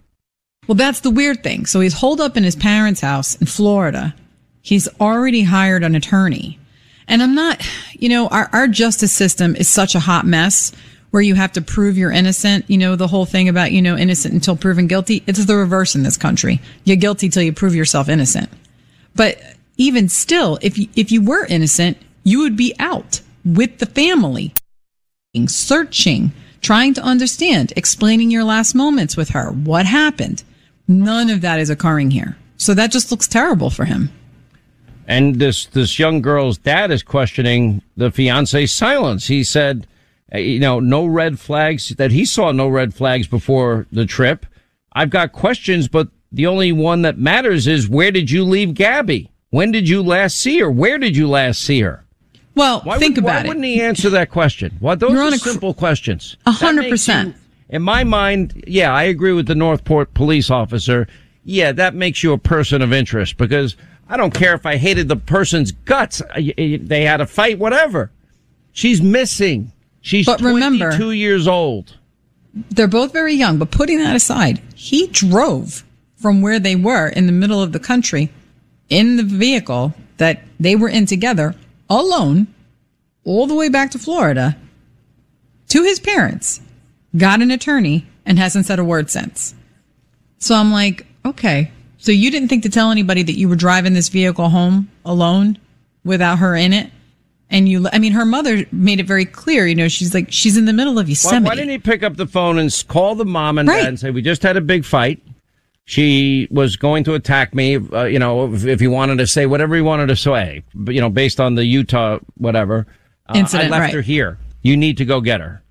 Well, 0.68 0.76
that's 0.76 1.00
the 1.00 1.10
weird 1.10 1.42
thing. 1.42 1.66
So 1.66 1.80
he's 1.80 1.94
holed 1.94 2.20
up 2.20 2.36
in 2.36 2.44
his 2.44 2.54
parents' 2.54 3.00
house 3.00 3.34
in 3.34 3.46
Florida. 3.46 4.14
He's 4.62 4.88
already 5.00 5.42
hired 5.42 5.84
an 5.84 5.94
attorney. 5.94 6.58
And 7.08 7.22
I'm 7.22 7.34
not, 7.34 7.66
you 7.92 8.08
know, 8.08 8.28
our, 8.28 8.48
our 8.52 8.68
justice 8.68 9.12
system 9.12 9.56
is 9.56 9.68
such 9.68 9.94
a 9.94 10.00
hot 10.00 10.24
mess 10.24 10.72
where 11.10 11.22
you 11.22 11.34
have 11.34 11.52
to 11.52 11.60
prove 11.60 11.98
you're 11.98 12.12
innocent. 12.12 12.64
You 12.70 12.78
know, 12.78 12.96
the 12.96 13.08
whole 13.08 13.26
thing 13.26 13.48
about, 13.48 13.72
you 13.72 13.82
know, 13.82 13.96
innocent 13.96 14.32
until 14.32 14.56
proven 14.56 14.86
guilty. 14.86 15.22
It's 15.26 15.44
the 15.44 15.56
reverse 15.56 15.94
in 15.94 16.04
this 16.04 16.16
country. 16.16 16.60
You're 16.84 16.96
guilty 16.96 17.28
till 17.28 17.42
you 17.42 17.52
prove 17.52 17.74
yourself 17.74 18.08
innocent. 18.08 18.48
But 19.14 19.38
even 19.76 20.08
still, 20.08 20.58
if 20.62 20.78
you, 20.78 20.88
if 20.94 21.12
you 21.12 21.22
were 21.22 21.44
innocent, 21.46 21.98
you 22.24 22.38
would 22.38 22.56
be 22.56 22.74
out 22.78 23.20
with 23.44 23.78
the 23.78 23.86
family 23.86 24.54
searching, 25.46 26.32
trying 26.60 26.94
to 26.94 27.02
understand, 27.02 27.72
explaining 27.74 28.30
your 28.30 28.44
last 28.44 28.74
moments 28.74 29.16
with 29.16 29.30
her. 29.30 29.50
What 29.50 29.86
happened? 29.86 30.44
None 30.86 31.30
of 31.30 31.40
that 31.40 31.58
is 31.58 31.70
occurring 31.70 32.10
here. 32.10 32.36
So 32.58 32.74
that 32.74 32.92
just 32.92 33.10
looks 33.10 33.26
terrible 33.26 33.70
for 33.70 33.84
him. 33.84 34.10
And 35.12 35.34
this 35.34 35.66
this 35.66 35.98
young 35.98 36.22
girl's 36.22 36.56
dad 36.56 36.90
is 36.90 37.02
questioning 37.02 37.82
the 37.98 38.10
fiance's 38.10 38.72
silence. 38.72 39.26
He 39.26 39.44
said, 39.44 39.86
uh, 40.34 40.38
you 40.38 40.58
know, 40.58 40.80
no 40.80 41.04
red 41.04 41.38
flags 41.38 41.90
that 41.90 42.12
he 42.12 42.24
saw 42.24 42.50
no 42.50 42.66
red 42.66 42.94
flags 42.94 43.26
before 43.26 43.86
the 43.92 44.06
trip. 44.06 44.46
I've 44.94 45.10
got 45.10 45.32
questions, 45.32 45.86
but 45.86 46.08
the 46.32 46.46
only 46.46 46.72
one 46.72 47.02
that 47.02 47.18
matters 47.18 47.66
is 47.66 47.90
where 47.90 48.10
did 48.10 48.30
you 48.30 48.42
leave 48.42 48.72
Gabby? 48.72 49.30
When 49.50 49.70
did 49.70 49.86
you 49.86 50.02
last 50.02 50.38
see 50.38 50.60
her? 50.60 50.70
Where 50.70 50.96
did 50.96 51.14
you 51.14 51.28
last 51.28 51.60
see 51.60 51.82
her? 51.82 52.06
Well, 52.54 52.80
Why 52.80 52.96
think 52.96 53.16
would, 53.16 53.24
about 53.24 53.32
why 53.32 53.40
it. 53.40 53.42
Why 53.42 53.48
wouldn't 53.48 53.66
he 53.66 53.82
answer 53.82 54.08
that 54.08 54.30
question? 54.30 54.78
Well, 54.80 54.96
those 54.96 55.12
You're 55.12 55.24
are 55.24 55.28
a 55.28 55.32
cr- 55.32 55.50
simple 55.50 55.74
questions. 55.74 56.38
A 56.46 56.52
hundred 56.52 56.88
percent. 56.88 57.36
In 57.68 57.82
my 57.82 58.02
mind, 58.02 58.64
yeah, 58.66 58.94
I 58.94 59.02
agree 59.02 59.32
with 59.32 59.46
the 59.46 59.54
Northport 59.54 60.14
police 60.14 60.48
officer. 60.48 61.06
Yeah, 61.44 61.72
that 61.72 61.94
makes 61.94 62.22
you 62.22 62.32
a 62.32 62.38
person 62.38 62.80
of 62.80 62.94
interest 62.94 63.36
because 63.36 63.76
I 64.08 64.16
don't 64.16 64.34
care 64.34 64.54
if 64.54 64.66
I 64.66 64.76
hated 64.76 65.08
the 65.08 65.16
person's 65.16 65.72
guts. 65.72 66.20
They 66.36 67.04
had 67.04 67.20
a 67.20 67.26
fight, 67.26 67.58
whatever. 67.58 68.10
She's 68.72 69.00
missing. 69.00 69.72
She's 70.00 70.26
But 70.26 70.40
remember- 70.40 70.86
22 70.90 71.12
years 71.12 71.46
old. 71.48 71.96
They're 72.70 72.88
both 72.88 73.12
very 73.12 73.34
young, 73.34 73.56
but 73.58 73.70
putting 73.70 73.98
that 73.98 74.14
aside, 74.14 74.60
he 74.74 75.06
drove 75.06 75.84
from 76.16 76.42
where 76.42 76.58
they 76.58 76.76
were 76.76 77.08
in 77.08 77.26
the 77.26 77.32
middle 77.32 77.62
of 77.62 77.72
the 77.72 77.78
country 77.80 78.30
in 78.90 79.16
the 79.16 79.22
vehicle 79.22 79.94
that 80.18 80.42
they 80.60 80.76
were 80.76 80.88
in 80.88 81.06
together 81.06 81.54
alone 81.88 82.46
all 83.24 83.46
the 83.46 83.54
way 83.54 83.68
back 83.70 83.90
to 83.92 83.98
Florida 83.98 84.56
to 85.68 85.82
his 85.82 85.98
parents, 85.98 86.60
got 87.16 87.40
an 87.40 87.50
attorney, 87.50 88.06
and 88.26 88.38
hasn't 88.38 88.66
said 88.66 88.78
a 88.78 88.84
word 88.84 89.10
since. 89.10 89.54
So 90.38 90.54
I'm 90.54 90.70
like, 90.72 91.06
okay. 91.24 91.70
So 92.02 92.10
you 92.10 92.32
didn't 92.32 92.48
think 92.48 92.64
to 92.64 92.68
tell 92.68 92.90
anybody 92.90 93.22
that 93.22 93.38
you 93.38 93.48
were 93.48 93.54
driving 93.54 93.92
this 93.94 94.08
vehicle 94.08 94.48
home 94.48 94.90
alone 95.04 95.56
without 96.04 96.40
her 96.40 96.56
in 96.56 96.72
it? 96.72 96.90
And 97.48 97.68
you, 97.68 97.86
I 97.92 98.00
mean, 98.00 98.12
her 98.12 98.24
mother 98.24 98.64
made 98.72 98.98
it 98.98 99.06
very 99.06 99.24
clear, 99.24 99.68
you 99.68 99.76
know, 99.76 99.86
she's 99.86 100.12
like, 100.12 100.32
she's 100.32 100.56
in 100.56 100.64
the 100.64 100.72
middle 100.72 100.98
of 100.98 101.06
Why, 101.06 101.10
Yosemite. 101.10 101.44
why 101.44 101.54
didn't 101.54 101.70
he 101.70 101.78
pick 101.78 102.02
up 102.02 102.16
the 102.16 102.26
phone 102.26 102.58
and 102.58 102.84
call 102.88 103.14
the 103.14 103.24
mom 103.24 103.56
and 103.58 103.68
Right. 103.68 103.82
dad 103.82 103.88
and 103.88 104.00
say, 104.00 104.10
"We 104.10 104.20
just 104.20 104.42
had 104.42 104.56
a 104.56 104.60
big 104.60 104.84
fight. 104.84 105.22
She 105.84 106.48
was 106.50 106.74
going 106.76 107.04
to 107.04 107.14
attack 107.14 107.54
me. 107.54 107.76
Uh, 107.76 108.04
you 108.04 108.18
know, 108.18 108.52
if, 108.52 108.64
if 108.64 108.80
he 108.80 108.88
wanted 108.88 109.18
to 109.18 109.26
say 109.28 109.46
whatever 109.46 109.76
he 109.76 109.80
wanted 109.82 110.06
to 110.08 110.16
say, 110.16 110.64
but 110.74 110.94
you 110.94 111.00
know, 111.00 111.10
based 111.10 111.38
on 111.40 111.54
the 111.54 111.64
Utah 111.64 112.18
whatever 112.36 112.86
uh, 113.28 113.34
Incident, 113.36 113.68
I 113.68 113.70
left 113.78 113.82
right. 113.82 113.94
her 113.94 114.00
here. 114.00 114.38
You 114.62 114.76
need 114.76 114.96
to 114.98 115.04
go 115.04 115.20
get 115.20 115.40
her. 115.40 115.62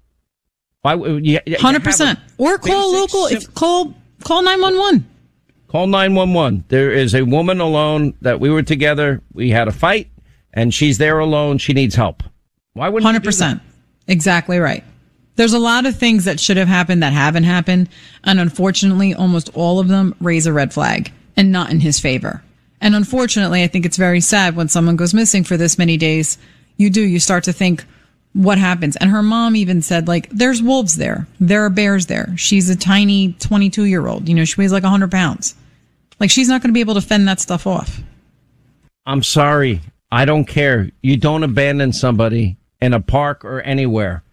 Why? 0.84 0.96
would 0.96 1.26
you- 1.26 1.40
you 1.46 1.54
have 1.54 1.62
Hundred 1.62 1.84
percent. 1.84 2.20
Or 2.38 2.58
call 2.58 2.94
local. 2.94 3.28
sim- 3.28 3.38
If 3.38 3.54
call 3.54 3.94
call 4.24 4.44
nine 4.44 4.62
one 4.62 4.78
one. 4.78 5.06
Call 5.72 5.88
911. 5.88 6.66
There 6.68 6.92
is 6.92 7.16
a 7.16 7.24
woman 7.24 7.62
alone 7.62 8.14
that 8.20 8.42
we 8.42 8.50
were 8.50 8.62
together. 8.62 9.22
We 9.32 9.52
had 9.52 9.70
a 9.70 9.72
fight 9.72 10.10
and 10.52 10.74
she's 10.74 10.98
there 10.98 11.20
alone. 11.20 11.60
She 11.60 11.72
needs 11.72 11.96
help. 11.96 12.24
Why 12.74 12.90
wouldn't 12.90 13.04
you 13.04 13.08
Hundred 13.08 13.24
do 13.24 13.30
percent. 13.30 13.62
Exactly 14.06 14.60
right. 14.60 14.84
There's 15.38 15.54
a 15.54 15.60
lot 15.60 15.86
of 15.86 15.96
things 15.98 16.26
that 16.26 16.42
should 16.42 16.58
have 16.58 16.68
happened 16.68 17.02
that 17.04 17.14
haven't 17.14 17.46
happened, 17.46 17.88
and 18.26 18.38
unfortunately, 18.38 19.14
almost 19.14 19.50
all 19.54 19.80
of 19.80 19.88
them 19.88 20.14
raise 20.20 20.46
a 20.46 20.52
red 20.52 20.74
flag, 20.74 21.12
and 21.38 21.54
not 21.54 21.72
in 21.72 21.80
his 21.80 22.02
favor. 22.02 22.44
And 22.82 22.94
unfortunately, 22.94 23.64
I 23.64 23.68
think 23.68 23.86
it's 23.86 23.96
very 23.96 24.20
sad 24.20 24.58
when 24.58 24.68
someone 24.68 24.98
goes 24.98 25.14
missing 25.14 25.46
for 25.46 25.56
this 25.56 25.78
many 25.78 25.96
days. 25.96 26.38
You 26.76 26.90
do. 26.90 27.02
You 27.02 27.22
start 27.22 27.46
to 27.46 27.54
think, 27.54 27.86
what 28.34 28.58
happens? 28.58 28.98
And 28.98 29.10
her 29.10 29.24
mom 29.24 29.56
even 29.56 29.82
said, 29.82 30.08
like, 30.10 30.28
there's 30.30 30.62
wolves 30.62 30.98
there. 30.98 31.28
There 31.40 31.64
are 31.64 31.70
bears 31.70 32.08
there. 32.08 32.34
She's 32.36 32.70
a 32.70 32.76
tiny 32.76 33.34
22 33.40 33.86
year 33.86 34.06
old. 34.08 34.28
You 34.28 34.36
know, 34.36 34.44
she 34.44 34.60
weighs 34.60 34.74
like 34.74 34.84
100 34.84 35.10
pounds. 35.10 35.56
Like, 36.22 36.30
she's 36.30 36.48
not 36.48 36.62
going 36.62 36.70
to 36.70 36.74
be 36.74 36.80
able 36.80 36.94
to 36.94 37.02
fend 37.02 37.28
that 37.28 37.40
stuff 37.42 37.68
off. 37.68 38.00
I'm 39.06 39.24
sorry. 39.24 39.82
I 40.12 40.24
don't 40.24 40.46
care. 40.46 40.90
You 41.02 41.18
don't 41.18 41.44
abandon 41.44 41.92
somebody 41.92 42.58
in 42.82 42.94
a 42.94 43.00
park 43.02 43.44
or 43.44 43.60
anywhere. 43.62 44.24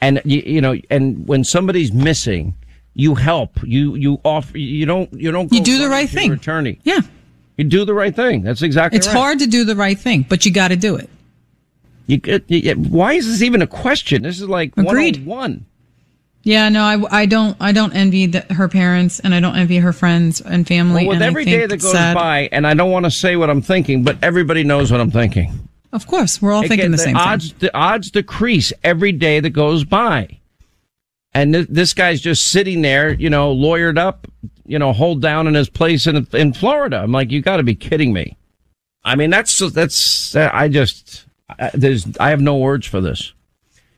And 0.00 0.20
you, 0.24 0.42
you 0.44 0.60
know, 0.60 0.76
and 0.90 1.26
when 1.26 1.44
somebody's 1.44 1.92
missing, 1.92 2.54
you 2.94 3.14
help. 3.14 3.58
You 3.62 3.94
you 3.94 4.20
offer. 4.24 4.58
You 4.58 4.84
don't. 4.86 5.10
You 5.12 5.30
don't. 5.30 5.52
You 5.52 5.62
do 5.62 5.78
the 5.78 5.88
right 5.88 6.08
thing. 6.08 6.32
Attorney. 6.32 6.80
Yeah. 6.82 7.00
You 7.56 7.64
do 7.64 7.84
the 7.84 7.94
right 7.94 8.14
thing. 8.14 8.42
That's 8.42 8.60
exactly 8.62 8.98
It's 8.98 9.06
right. 9.06 9.16
hard 9.16 9.38
to 9.38 9.46
do 9.46 9.64
the 9.64 9.76
right 9.76 9.98
thing, 9.98 10.26
but 10.28 10.44
you 10.44 10.52
got 10.52 10.68
to 10.68 10.76
do 10.76 10.96
it. 10.96 11.08
You, 12.08 12.18
get- 12.18 12.44
you, 12.50 12.74
why 12.74 13.14
is 13.14 13.26
this 13.26 13.40
even 13.42 13.62
a 13.62 13.66
question? 13.66 14.22
This 14.22 14.40
is 14.40 14.48
like 14.48 14.76
Agreed. 14.76 15.24
one. 15.24 15.64
Oh 15.64 15.72
Yeah, 16.46 16.68
no, 16.68 16.84
I, 16.84 17.22
I 17.22 17.26
don't 17.26 17.56
I 17.58 17.72
don't 17.72 17.92
envy 17.92 18.26
the, 18.26 18.40
her 18.54 18.68
parents 18.68 19.18
and 19.18 19.34
I 19.34 19.40
don't 19.40 19.56
envy 19.56 19.78
her 19.78 19.92
friends 19.92 20.40
and 20.40 20.64
family. 20.64 21.04
Well, 21.04 21.16
with 21.18 21.22
and 21.22 21.34
think 21.34 21.48
day 21.48 21.66
that 21.66 21.82
goes 21.82 21.90
sad. 21.90 22.14
by, 22.14 22.48
and 22.52 22.64
I 22.64 22.72
don't 22.74 22.92
want 22.92 23.04
to 23.04 23.10
say 23.10 23.34
what 23.34 23.50
I'm 23.50 23.60
thinking, 23.60 24.04
but 24.04 24.16
everybody 24.22 24.62
knows 24.62 24.92
what 24.92 25.00
I'm 25.00 25.10
thinking. 25.10 25.68
Of 25.92 26.06
course, 26.06 26.40
we're 26.40 26.52
all 26.52 26.62
It 26.62 26.68
thinking 26.68 26.92
get- 26.92 26.96
the 26.96 27.02
same 27.02 27.16
odds, 27.16 27.50
thing. 27.50 27.58
The 27.58 27.76
odds 27.76 28.12
decrease 28.12 28.72
every 28.84 29.10
day 29.10 29.40
that 29.40 29.50
goes 29.50 29.82
by. 29.82 30.38
And 31.34 31.52
th- 31.52 31.66
this 31.68 31.92
guy's 31.92 32.20
just 32.20 32.46
sitting 32.46 32.80
there, 32.80 33.12
you 33.12 33.28
know, 33.28 33.52
lawyered 33.52 33.98
up, 33.98 34.28
you 34.64 34.78
know, 34.78 34.92
hold 34.92 35.20
down 35.20 35.48
in 35.48 35.54
his 35.54 35.68
place 35.68 36.06
in 36.06 36.28
in 36.32 36.52
Florida. 36.52 36.98
I'm 36.98 37.10
like, 37.10 37.32
you 37.32 37.42
got 37.42 37.56
to 37.56 37.64
be 37.64 37.74
kidding 37.74 38.12
me. 38.12 38.36
I 39.04 39.16
mean, 39.16 39.30
that's 39.30 39.58
that's 39.72 40.36
I 40.36 40.68
just 40.68 41.26
I, 41.58 41.72
there's 41.74 42.06
I 42.20 42.30
have 42.30 42.40
no 42.40 42.56
words 42.56 42.86
for 42.86 43.00
this. 43.00 43.32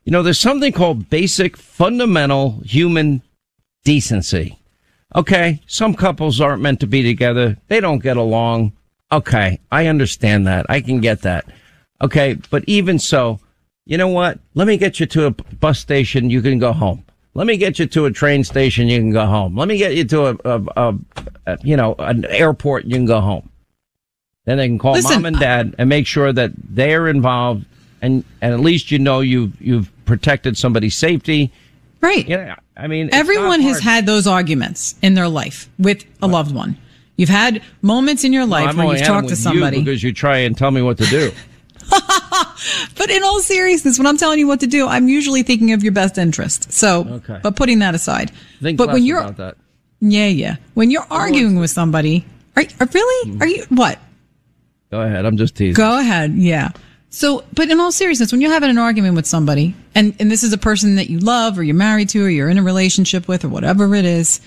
You 0.09 0.13
know, 0.13 0.23
there's 0.23 0.41
something 0.41 0.73
called 0.73 1.11
basic 1.11 1.59
fundamental 1.59 2.63
human 2.65 3.21
decency. 3.85 4.59
Okay, 5.15 5.61
some 5.67 5.93
couples 5.93 6.41
aren't 6.41 6.63
meant 6.63 6.81
to 6.81 6.87
be 6.87 7.03
together. 7.03 7.59
They 7.69 7.79
don't 7.79 7.99
get 7.99 8.17
along. 8.17 8.73
Okay, 9.13 9.61
I 9.71 9.87
understand 9.87 10.47
that. 10.47 10.65
I 10.71 10.81
can 10.81 11.03
get 11.03 11.21
that. 11.23 11.45
Okay, 12.01 12.39
but 12.49 12.65
even 12.67 12.99
so, 12.99 13.39
you 13.85 13.99
know 13.99 14.09
what? 14.09 14.39
Let 14.55 14.67
me 14.67 14.79
get 14.79 14.99
you 14.99 15.05
to 15.05 15.27
a 15.27 15.31
bus 15.31 15.79
station. 15.79 16.31
You 16.31 16.41
can 16.41 16.59
go 16.59 16.73
home. 16.73 17.05
Let 17.35 17.47
me 17.47 17.59
get 17.59 17.79
you 17.79 17.85
to 17.89 18.07
a 18.07 18.11
train 18.11 18.45
station. 18.45 18.89
You 18.89 19.01
can 19.01 19.13
go 19.13 19.27
home. 19.27 19.59
Let 19.59 19.69
me 19.69 19.77
get 19.77 19.95
you 19.95 20.05
to 20.05 20.29
a, 20.29 20.37
a, 20.47 20.63
a, 20.75 20.95
a 21.49 21.59
you 21.63 21.77
know, 21.77 21.95
an 21.99 22.25
airport. 22.25 22.87
You 22.87 22.95
can 22.95 23.05
go 23.05 23.21
home. 23.21 23.51
Then 24.47 24.57
they 24.57 24.69
can 24.69 24.79
call 24.79 24.95
Listen, 24.95 25.17
mom 25.17 25.27
and 25.27 25.39
dad 25.39 25.75
and 25.77 25.87
make 25.87 26.07
sure 26.07 26.33
that 26.33 26.53
they're 26.57 27.09
involved, 27.09 27.67
and 28.03 28.25
and 28.41 28.53
at 28.55 28.61
least 28.61 28.91
you 28.91 28.99
know 28.99 29.21
you've 29.21 29.61
you've 29.61 29.91
protected 30.05 30.57
somebody's 30.57 30.97
safety. 30.97 31.51
Right. 32.01 32.29
Yeah, 32.29 32.57
I 32.77 32.87
mean, 32.87 33.11
Everyone 33.13 33.61
has 33.63 33.81
had 33.81 34.07
those 34.07 34.27
arguments 34.29 34.95
in 35.03 35.15
their 35.15 35.29
life 35.29 35.69
with 35.79 36.05
a 36.23 36.29
loved 36.29 36.55
one. 36.55 36.77
You've 37.17 37.29
had 37.29 37.61
moments 37.83 38.23
in 38.23 38.33
your 38.33 38.47
life 38.47 38.69
I'm 38.69 38.77
where 38.77 38.97
you've 38.97 39.05
talked 39.07 39.27
to 39.29 39.33
with 39.33 39.39
you 39.39 39.43
somebody. 39.43 39.79
because 39.83 40.03
you 40.05 40.13
try 40.13 40.39
and 40.39 40.57
tell 40.57 40.71
me 40.71 40.81
what 40.83 40.97
to 40.99 41.05
do. 41.07 41.33
but 42.97 43.11
in 43.11 43.23
all 43.25 43.41
seriousness, 43.41 43.99
when 43.99 44.07
I'm 44.07 44.17
telling 44.17 44.39
you 44.39 44.47
what 44.47 44.61
to 44.61 44.67
do, 44.67 44.87
I'm 44.87 45.09
usually 45.09 45.43
thinking 45.43 45.73
of 45.73 45.83
your 45.83 45.93
best 45.93 46.19
interest. 46.19 46.73
So, 46.73 47.05
Okay. 47.09 47.41
but 47.43 47.57
putting 47.57 47.81
that 47.81 47.95
aside, 47.97 48.31
Think 48.63 48.79
but 48.79 48.89
when 48.93 49.03
you're, 49.03 49.19
about 49.21 49.37
that. 49.39 49.57
yeah, 50.01 50.27
yeah, 50.27 50.57
when 50.75 50.91
you're 50.91 51.07
arguing 51.11 51.59
with 51.59 51.71
somebody, 51.71 52.25
are, 52.57 52.63
are 52.81 52.89
really, 52.93 53.31
Mm-hmm. 53.33 53.43
are 53.43 53.47
you 53.47 53.65
what? 53.71 53.99
Go 54.91 55.01
ahead. 55.01 55.25
I'm 55.27 55.37
just 55.37 55.57
teasing. 55.57 55.75
Go 55.75 55.99
ahead. 55.99 56.35
Yeah. 56.35 56.71
So, 57.11 57.45
but 57.55 57.71
in 57.71 57.81
all 57.81 57.91
seriousness, 57.91 58.33
when 58.33 58.41
you're 58.41 58.53
having 58.53 58.71
an 58.71 58.79
argument 58.79 59.15
with 59.15 59.27
somebody 59.27 59.75
and, 59.95 60.15
and 60.21 60.31
this 60.31 60.43
is 60.43 60.53
a 60.53 60.59
person 60.59 60.97
that 60.97 61.09
you 61.09 61.19
love 61.19 61.59
or 61.59 61.63
you're 61.63 61.75
married 61.75 62.11
to 62.11 62.25
or 62.25 62.29
you're 62.29 62.51
in 62.51 62.59
a 62.59 62.63
relationship 62.63 63.27
with 63.27 63.45
or 63.45 63.49
whatever 63.49 63.95
it 63.95 64.05
is, 64.05 64.41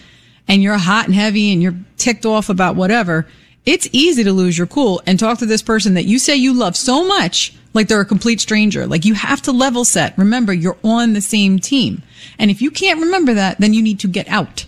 and 0.48 0.62
you're 0.62 0.78
hot 0.78 1.06
and 1.06 1.16
heavy 1.16 1.52
and 1.52 1.62
you're 1.62 1.76
ticked 1.98 2.26
off 2.26 2.50
about 2.50 2.76
whatever, 2.76 3.28
it's 3.66 3.88
easy 3.92 4.24
to 4.24 4.34
lose 4.34 4.58
your 4.58 4.68
cool 4.68 5.02
and 5.06 5.20
talk 5.20 5.40
to 5.40 5.46
this 5.46 5.62
person 5.62 5.94
that 5.94 6.06
you 6.06 6.20
say 6.20 6.36
you 6.36 6.54
love 6.54 6.76
so 6.76 7.08
much 7.08 7.54
like 7.74 7.88
they're 7.88 8.02
a 8.02 8.06
complete 8.06 8.42
stranger. 8.42 8.86
Like 8.86 9.06
you 9.06 9.14
have 9.14 9.42
to 9.44 9.52
level 9.52 9.86
set. 9.86 10.18
Remember, 10.18 10.52
you're 10.52 10.78
on 10.84 11.14
the 11.14 11.22
same 11.22 11.60
team. 11.60 12.04
And 12.38 12.52
if 12.52 12.62
you 12.62 12.72
can't 12.72 13.00
remember 13.00 13.34
that, 13.34 13.60
then 13.60 13.74
you 13.74 13.82
need 13.82 14.00
to 14.02 14.08
get 14.08 14.28
out 14.28 14.66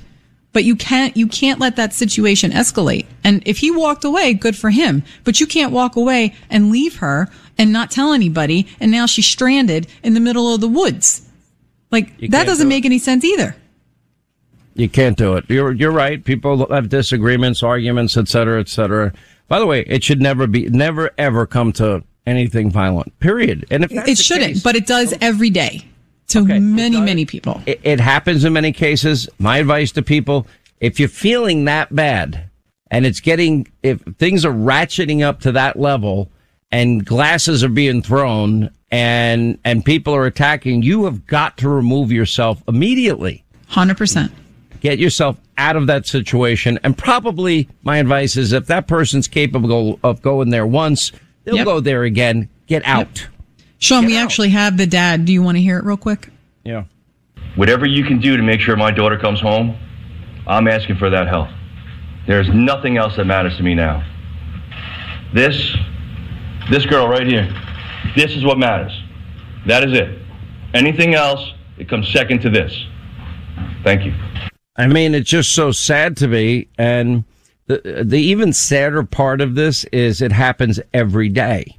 but 0.53 0.63
you 0.63 0.75
can't 0.75 1.17
you 1.17 1.27
can't 1.27 1.59
let 1.59 1.75
that 1.75 1.93
situation 1.93 2.51
escalate 2.51 3.05
and 3.23 3.41
if 3.45 3.57
he 3.57 3.69
walked 3.71 4.03
away 4.05 4.33
good 4.33 4.55
for 4.55 4.69
him 4.69 5.03
but 5.23 5.39
you 5.39 5.47
can't 5.47 5.71
walk 5.73 5.95
away 5.95 6.33
and 6.49 6.71
leave 6.71 6.97
her 6.97 7.29
and 7.57 7.73
not 7.73 7.91
tell 7.91 8.13
anybody 8.13 8.67
and 8.79 8.91
now 8.91 9.05
she's 9.05 9.25
stranded 9.25 9.87
in 10.03 10.13
the 10.13 10.19
middle 10.19 10.53
of 10.53 10.61
the 10.61 10.67
woods 10.67 11.27
like 11.91 12.11
You 12.19 12.29
that 12.29 12.45
doesn't 12.45 12.65
do 12.65 12.69
make 12.69 12.85
any 12.85 12.99
sense 12.99 13.23
either 13.25 13.55
You 14.75 14.89
can't 14.89 15.17
do 15.17 15.35
it. 15.37 15.45
You're 15.49 15.71
you're 15.73 15.91
right. 15.91 16.23
People 16.23 16.65
have 16.73 16.89
disagreements, 16.89 17.61
arguments, 17.61 18.17
etc 18.17 18.27
cetera, 18.27 18.59
et 18.59 18.69
cetera. 18.69 19.13
By 19.47 19.59
the 19.59 19.67
way, 19.67 19.81
it 19.85 20.03
should 20.03 20.19
never 20.19 20.47
be, 20.47 20.67
never 20.69 21.11
ever 21.19 21.45
come 21.45 21.71
to 21.73 22.01
anything 22.25 22.71
violent. 22.71 23.17
Period. 23.19 23.65
And 23.69 23.83
if 23.83 23.91
that's 23.91 24.09
it 24.09 24.17
shouldn't 24.17 24.53
case- 24.53 24.63
but 24.63 24.75
it 24.75 24.87
does 24.87 25.13
every 25.21 25.51
day 25.51 25.85
to 26.29 26.39
Okay, 26.39 26.59
many 26.59 26.99
many 27.01 27.25
people 27.25 27.61
it, 27.65 27.79
it 27.83 27.99
happens 27.99 28.43
in 28.43 28.53
many 28.53 28.71
cases. 28.71 29.27
My 29.39 29.57
advice 29.57 29.91
to 29.93 30.01
people: 30.01 30.47
if 30.79 30.99
you're 30.99 31.09
feeling 31.09 31.65
that 31.65 31.93
bad, 31.95 32.49
and 32.91 33.05
it's 33.05 33.19
getting, 33.19 33.67
if 33.83 34.01
things 34.17 34.45
are 34.45 34.53
ratcheting 34.53 35.21
up 35.23 35.39
to 35.41 35.51
that 35.53 35.77
level, 35.79 36.29
and 36.71 37.05
glasses 37.05 37.63
are 37.63 37.69
being 37.69 38.01
thrown, 38.01 38.69
and 38.91 39.57
and 39.65 39.83
people 39.85 40.13
are 40.15 40.25
attacking, 40.25 40.81
you 40.83 41.05
have 41.05 41.25
got 41.27 41.57
to 41.57 41.69
remove 41.69 42.11
yourself 42.11 42.61
immediately. 42.67 43.43
100% 43.71 44.31
get 44.83 44.99
yourself 44.99 45.37
out 45.57 45.75
of 45.77 45.87
that 45.87 46.05
situation. 46.05 46.77
And 46.83 46.95
probably 46.97 47.69
my 47.83 47.97
advice 47.97 48.35
is 48.35 48.51
if 48.51 48.67
that 48.67 48.85
person's 48.85 49.27
capable 49.29 49.97
of 50.03 50.21
going 50.21 50.49
there 50.49 50.67
once, 50.67 51.11
they'll 51.45 51.55
Yep. 51.55 51.65
go 51.65 51.79
there 51.79 52.03
again. 52.03 52.49
Get 52.67 52.85
out. 52.85 53.27
Sean 53.83 54.05
we 54.05 54.17
actually 54.17 54.49
have 54.49 54.77
the 54.77 54.87
dad 54.87 55.25
do 55.25 55.33
you 55.33 55.41
want 55.43 55.57
to 55.57 55.61
hear 55.61 55.77
it 55.77 55.83
real 55.83 55.97
quick 55.97 56.29
Yeah. 56.63 56.85
Whatever 57.55 57.85
you 57.85 58.03
can 58.03 58.19
do 58.19 58.35
to 58.35 58.41
make 58.41 58.59
sure 58.61 58.75
my 58.75 58.89
daughter 58.89 59.17
comes 59.17 59.39
home, 59.39 59.77
I'm 60.47 60.67
asking 60.67 60.95
for 60.97 61.09
that 61.11 61.27
help. 61.27 61.49
There's 62.25 62.49
nothing 62.49 62.97
else 62.97 63.15
that 63.17 63.25
matters 63.25 63.57
to 63.57 63.63
me 63.63 63.75
now. 63.75 64.03
This, 65.35 65.75
this 66.71 66.85
girl 66.85 67.07
right 67.07 67.27
here, 67.27 67.53
this 68.15 68.31
is 68.31 68.43
what 68.43 68.57
matters. 68.57 68.91
That 69.67 69.83
is 69.87 69.93
it. 69.93 70.19
Anything 70.73 71.13
else, 71.13 71.53
it 71.77 71.87
comes 71.87 72.09
second 72.11 72.41
to 72.41 72.49
this. 72.49 72.73
Thank 73.83 74.05
you. 74.05 74.13
I 74.77 74.87
mean, 74.87 75.13
it's 75.13 75.29
just 75.29 75.53
so 75.53 75.71
sad 75.71 76.17
to 76.17 76.27
me. 76.27 76.67
And 76.77 77.25
the, 77.67 78.03
the 78.03 78.19
even 78.19 78.51
sadder 78.51 79.03
part 79.03 79.41
of 79.41 79.53
this 79.53 79.83
is 79.85 80.21
it 80.21 80.31
happens 80.31 80.79
every 80.91 81.29
day. 81.29 81.77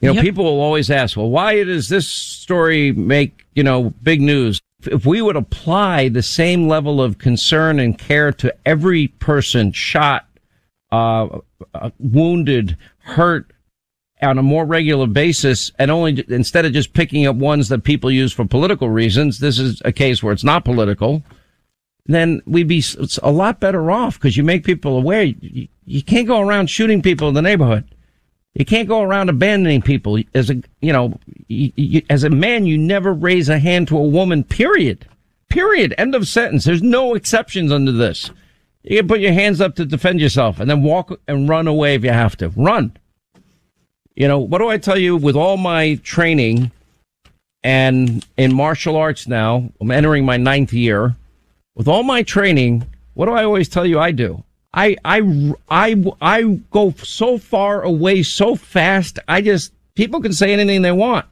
You 0.00 0.08
know, 0.08 0.14
Yep. 0.14 0.24
people 0.24 0.44
will 0.44 0.60
always 0.60 0.90
ask, 0.90 1.16
well, 1.16 1.28
why 1.28 1.62
does 1.62 1.88
this 1.88 2.06
story 2.06 2.92
make, 2.92 3.44
you 3.54 3.62
know, 3.62 3.92
big 4.02 4.20
news? 4.20 4.60
If 4.84 5.04
we 5.04 5.20
would 5.20 5.36
apply 5.36 6.08
the 6.08 6.22
same 6.22 6.68
level 6.68 7.02
of 7.02 7.18
concern 7.18 7.78
and 7.78 7.98
care 7.98 8.32
to 8.32 8.54
every 8.64 9.08
person 9.08 9.72
shot, 9.72 10.26
uh, 10.90 11.40
uh, 11.74 11.90
wounded, 11.98 12.78
hurt 13.00 13.52
on 14.22 14.38
a 14.38 14.42
more 14.42 14.64
regular 14.64 15.06
basis 15.06 15.70
and 15.78 15.90
only 15.90 16.24
instead 16.28 16.64
of 16.64 16.72
just 16.72 16.94
picking 16.94 17.26
up 17.26 17.36
ones 17.36 17.68
that 17.68 17.84
people 17.84 18.10
use 18.10 18.32
for 18.32 18.44
political 18.46 18.88
reasons, 18.88 19.38
this 19.38 19.58
is 19.58 19.82
a 19.84 19.92
case 19.92 20.22
where 20.22 20.32
it's 20.32 20.44
not 20.44 20.64
political 20.64 21.22
then 22.06 22.42
we'd 22.46 22.68
be 22.68 22.82
a 23.22 23.30
lot 23.30 23.60
better 23.60 23.90
off 23.90 24.18
because 24.18 24.36
you 24.36 24.42
make 24.42 24.64
people 24.64 24.96
aware. 24.96 25.22
You, 25.22 25.68
you 25.84 26.02
can't 26.02 26.26
go 26.26 26.40
around 26.40 26.68
shooting 26.68 27.02
people 27.02 27.28
in 27.28 27.34
the 27.34 27.42
neighborhood. 27.42 27.84
You 28.54 28.64
can't 28.64 28.88
go 28.88 29.02
around 29.02 29.28
abandoning 29.28 29.82
people. 29.82 30.18
As 30.34 30.50
a, 30.50 30.62
you 30.80 30.92
know, 30.92 31.18
you, 31.48 31.72
you, 31.76 32.02
as 32.10 32.24
a 32.24 32.30
man, 32.30 32.66
you 32.66 32.76
never 32.76 33.12
raise 33.12 33.48
a 33.48 33.58
hand 33.58 33.88
to 33.88 33.98
a 33.98 34.02
woman, 34.02 34.44
period. 34.44 35.06
Period. 35.48 35.94
End 35.98 36.14
of 36.14 36.28
sentence. 36.28 36.64
There's 36.64 36.82
no 36.82 37.14
exceptions 37.14 37.72
under 37.72 37.92
this. 37.92 38.30
You 38.82 38.98
can 38.98 39.08
put 39.08 39.20
your 39.20 39.32
hands 39.32 39.60
up 39.60 39.76
to 39.76 39.84
defend 39.84 40.20
yourself 40.20 40.58
and 40.58 40.68
then 40.68 40.82
walk 40.82 41.18
and 41.28 41.48
run 41.48 41.68
away 41.68 41.94
if 41.94 42.04
you 42.04 42.10
have 42.10 42.36
to. 42.38 42.48
Run. 42.50 42.96
You 44.14 44.26
know, 44.26 44.38
what 44.38 44.58
do 44.58 44.68
I 44.68 44.78
tell 44.78 44.98
you 44.98 45.16
with 45.16 45.36
all 45.36 45.56
my 45.56 45.94
training 46.02 46.72
and 47.62 48.24
in 48.36 48.54
martial 48.54 48.96
arts 48.96 49.28
now? 49.28 49.70
I'm 49.80 49.90
entering 49.90 50.24
my 50.24 50.36
ninth 50.36 50.72
year 50.72 51.14
with 51.80 51.88
all 51.88 52.02
my 52.02 52.22
training, 52.22 52.86
what 53.14 53.24
do 53.24 53.32
I 53.32 53.44
always 53.44 53.68
tell 53.68 53.86
you 53.86 53.98
I 53.98 54.12
do? 54.12 54.44
I, 54.72 54.96
I, 55.04 55.54
I, 55.68 56.04
I 56.20 56.42
go 56.70 56.92
so 56.92 57.38
far 57.38 57.82
away 57.82 58.22
so 58.22 58.54
fast. 58.54 59.18
I 59.26 59.40
just, 59.40 59.72
people 59.94 60.20
can 60.20 60.32
say 60.32 60.52
anything 60.52 60.82
they 60.82 60.92
want. 60.92 61.26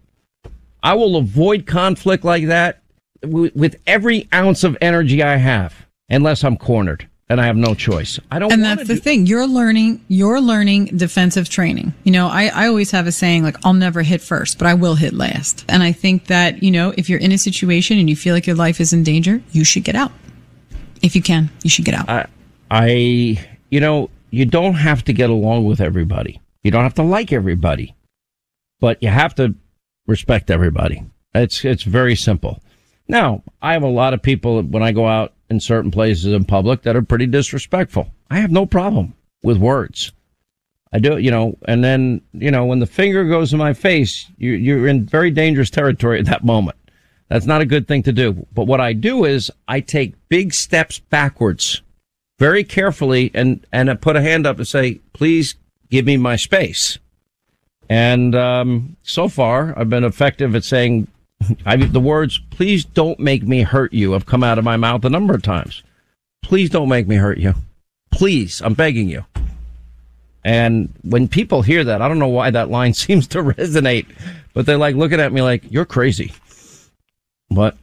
I 0.83 0.95
will 0.95 1.17
avoid 1.17 1.67
conflict 1.67 2.25
like 2.25 2.47
that 2.47 2.81
with, 3.23 3.55
with 3.55 3.81
every 3.87 4.29
ounce 4.33 4.65
of 4.65 4.77
energy 4.81 5.23
I 5.23 5.37
have, 5.37 5.87
unless 6.09 6.45
I'm 6.45 6.57
cornered 6.57 7.09
and 7.29 7.41
I 7.41 7.47
have 7.47 7.57
no 7.57 7.75
choice. 7.75 8.19
I 8.31 8.39
don't 8.39 8.53
and 8.53 8.65
that's 8.65 8.89
the 8.89 8.95
do- 8.95 9.01
thing 9.01 9.27
you're 9.27 9.47
learning 9.47 10.05
you're 10.09 10.41
learning 10.41 10.87
defensive 10.97 11.49
training 11.49 11.93
you 12.05 12.13
know 12.13 12.29
I, 12.29 12.47
I 12.47 12.69
always 12.69 12.91
have 12.93 13.07
a 13.07 13.13
saying 13.13 13.43
like 13.43 13.57
i'll 13.65 13.75
never 13.75 14.03
hit 14.03 14.23
first 14.23 14.59
but 14.59 14.67
i 14.67 14.75
will 14.75 14.95
hit 14.95 15.13
last 15.13 15.65
and 15.69 15.83
i 15.83 15.93
think 15.93 16.27
that 16.27 16.63
you 16.63 16.71
know 16.71 16.95
if 16.97 17.11
you're 17.11 17.19
in 17.19 17.33
a 17.33 17.39
situation 17.39 17.99
and 17.99 18.09
you 18.09 18.17
feel 18.17 18.35
like 18.35 18.47
your 18.47 18.57
life 18.57 18.81
is 18.81 18.93
in 18.93 19.03
danger 19.03 19.43
you 19.53 19.65
should 19.65 19.85
get 19.85 19.95
out 19.95 20.13
if 21.03 21.15
you 21.15 21.23
can 21.23 21.51
you 21.63 21.71
should 21.71 21.85
get 21.85 21.95
out 21.95 22.09
I, 22.09 22.27
I, 22.71 23.47
you 23.71 23.81
know, 23.81 24.11
you 24.31 24.45
don't 24.45 24.75
have 24.75 25.05
to 25.05 25.13
get 25.13 25.31
along 25.31 25.65
with 25.65 25.81
everybody. 25.81 26.41
You 26.63 26.71
don't 26.71 26.83
have 26.83 26.95
to 26.95 27.03
like 27.03 27.33
everybody, 27.33 27.95
but 28.81 29.03
you 29.03 29.09
have 29.09 29.35
to 29.37 29.55
respect 30.07 30.51
everybody. 30.51 31.05
It's, 31.35 31.65
it's 31.65 31.83
very 31.83 32.17
simple. 32.17 32.63
Now, 33.07 33.43
I 33.63 33.73
have 33.73 33.83
a 33.83 33.89
lot 33.89 34.13
of 34.13 34.23
people 34.23 34.63
when 34.63 34.83
I 34.83 34.93
go 34.93 35.07
out 35.07 35.33
in 35.49 35.61
certain 35.61 35.91
places 35.91 36.27
in 36.27 36.45
public 36.45 36.83
that 36.83 36.97
are 36.97 37.03
pretty 37.03 37.27
disrespectful. 37.27 38.11
I 38.31 38.39
have 38.39 38.51
no 38.51 38.67
problem 38.67 39.15
with 39.43 39.57
words. 39.57 40.13
I 40.93 40.99
do, 40.99 41.19
you 41.19 41.31
know, 41.31 41.57
and 41.67 41.85
then, 41.85 42.23
you 42.33 42.51
know, 42.51 42.65
when 42.65 42.81
the 42.81 42.87
finger 42.87 43.25
goes 43.25 43.53
in 43.53 43.59
my 43.59 43.73
face, 43.73 44.27
you, 44.37 44.53
you're 44.53 44.87
in 44.87 45.05
very 45.05 45.31
dangerous 45.31 45.71
territory 45.71 46.19
at 46.19 46.27
that 46.27 46.45
moment. 46.45 46.77
That's 47.29 47.47
not 47.47 47.61
a 47.61 47.67
good 47.67 47.87
thing 47.87 48.03
to 48.05 48.13
do. 48.13 48.47
But 48.55 48.67
what 48.67 48.81
I 48.81 48.95
do 48.95 49.25
is 49.25 49.51
I 49.67 49.81
take 49.81 50.15
big 50.29 50.55
steps 50.55 50.99
backwards 50.99 51.83
very 52.39 52.65
carefully 52.65 53.31
and, 53.35 53.65
and 53.73 54.01
put 54.01 54.17
a 54.17 54.23
hand 54.23 54.47
up 54.47 54.59
and 54.59 54.67
say, 54.67 55.01
please 55.13 55.57
give 55.91 56.07
me 56.07 56.17
my 56.17 56.37
space. 56.37 56.99
And, 57.89 58.35
um, 58.35 58.97
so 59.03 59.29
far 59.29 59.79
I've 59.79 59.91
been 59.91 60.05
effective 60.05 60.55
at 60.55 60.65
saying 60.65 61.09
I, 61.67 61.77
the 61.77 62.01
words, 62.01 62.41
please 62.51 62.85
don't 62.85 63.19
make 63.19 63.43
me 63.43 63.63
hurt 63.63 63.93
you 63.93 64.13
have 64.13 64.27
come 64.27 64.45
out 64.45 64.59
of 64.59 64.65
my 64.65 64.77
mouth 64.77 65.05
a 65.05 65.11
number 65.11 65.35
of 65.35 65.43
times. 65.43 65.83
Please 66.43 66.71
don't 66.71 66.89
make 66.89 67.07
me 67.07 67.17
hurt 67.17 67.39
you. 67.39 67.55
Please, 68.11 68.63
I'm 68.63 68.75
begging 68.75 69.09
you. 69.09 69.25
And 70.45 70.93
when 71.03 71.29
people 71.29 71.63
hear 71.63 71.85
that, 71.85 72.01
I 72.01 72.09
don't 72.09 72.19
know 72.19 72.29
why 72.29 72.51
that 72.51 72.71
line 72.71 72.95
seems 72.95 73.27
to 73.29 73.43
resonate, 73.43 74.07
but 74.55 74.67
they're 74.67 74.79
like 74.79 74.97
looking 74.97 75.21
at 75.21 75.33
me 75.33 75.43
like, 75.43 75.71
you're 75.71 75.85
crazy. 75.85 76.33
But 77.51 77.77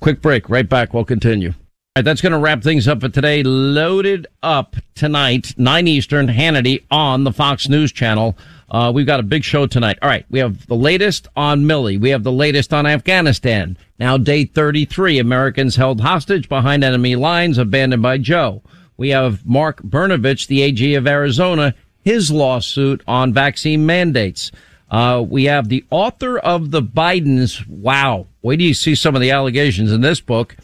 quick 0.00 0.22
break, 0.22 0.48
right 0.48 0.68
back. 0.68 0.94
We'll 0.94 1.04
continue. 1.04 1.54
All 1.96 2.00
right, 2.00 2.04
that's 2.04 2.20
going 2.20 2.32
to 2.32 2.38
wrap 2.38 2.62
things 2.62 2.86
up 2.86 3.00
for 3.00 3.08
today. 3.08 3.42
Loaded 3.42 4.26
up 4.42 4.76
tonight, 4.94 5.54
9 5.56 5.88
Eastern, 5.88 6.26
Hannity 6.26 6.84
on 6.90 7.24
the 7.24 7.32
Fox 7.32 7.70
News 7.70 7.90
Channel. 7.90 8.36
Uh, 8.70 8.92
we've 8.94 9.06
got 9.06 9.18
a 9.18 9.22
big 9.22 9.42
show 9.42 9.66
tonight. 9.66 9.98
All 10.02 10.10
right, 10.10 10.26
we 10.28 10.38
have 10.38 10.66
the 10.66 10.76
latest 10.76 11.26
on 11.36 11.62
Milley. 11.62 11.98
We 11.98 12.10
have 12.10 12.22
the 12.22 12.30
latest 12.30 12.74
on 12.74 12.84
Afghanistan. 12.84 13.78
Now, 13.98 14.18
day 14.18 14.44
33, 14.44 15.18
Americans 15.18 15.76
held 15.76 16.02
hostage 16.02 16.50
behind 16.50 16.84
enemy 16.84 17.16
lines, 17.16 17.56
abandoned 17.56 18.02
by 18.02 18.18
Joe. 18.18 18.60
We 18.98 19.08
have 19.08 19.46
Mark 19.46 19.80
Brnovich, 19.82 20.48
the 20.48 20.60
AG 20.60 20.94
of 20.96 21.06
Arizona, 21.06 21.74
his 22.04 22.30
lawsuit 22.30 23.00
on 23.08 23.32
vaccine 23.32 23.86
mandates. 23.86 24.52
Uh, 24.90 25.24
we 25.26 25.44
have 25.44 25.70
the 25.70 25.82
author 25.88 26.36
of 26.36 26.72
the 26.72 26.82
Bidens. 26.82 27.66
Wow. 27.66 28.26
Wait 28.42 28.58
do 28.58 28.64
you 28.64 28.74
see 28.74 28.94
some 28.94 29.14
of 29.14 29.22
the 29.22 29.30
allegations 29.30 29.92
in 29.92 30.02
this 30.02 30.20
book. 30.20 30.56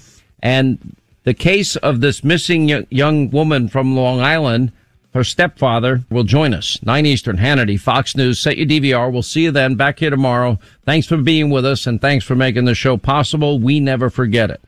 And 0.43 0.95
the 1.25 1.35
case 1.35 1.77
of 1.77 2.01
this 2.01 2.25
missing 2.25 2.87
young 2.91 3.31
woman 3.31 3.69
from 3.69 3.95
Long 3.97 4.21
Island. 4.21 4.73
her 5.15 5.25
stepfather, 5.25 6.05
will 6.11 6.25
join 6.25 6.55
us. 6.55 6.79
9 6.83 7.05
Eastern, 7.05 7.37
Hannity, 7.37 7.79
Fox 7.79 8.17
News. 8.17 8.41
Set 8.41 8.57
your 8.57 8.67
DVR. 8.67 9.13
We'll 9.13 9.23
see 9.23 9.43
you 9.43 9.51
then. 9.51 9.75
Back 9.75 9.99
here 9.99 10.11
tomorrow. 10.11 10.59
Thanks 10.87 11.07
for 11.07 11.19
being 11.19 11.51
with 11.51 11.67
us 11.67 11.87
and 11.87 12.01
thanks 12.01 12.25
for 12.25 12.35
making 12.35 12.65
the 12.65 12.75
show 12.75 12.97
possible. 12.97 13.59
We 13.59 13.79
never 13.79 14.09
forget 14.09 14.51
it. 14.51 14.63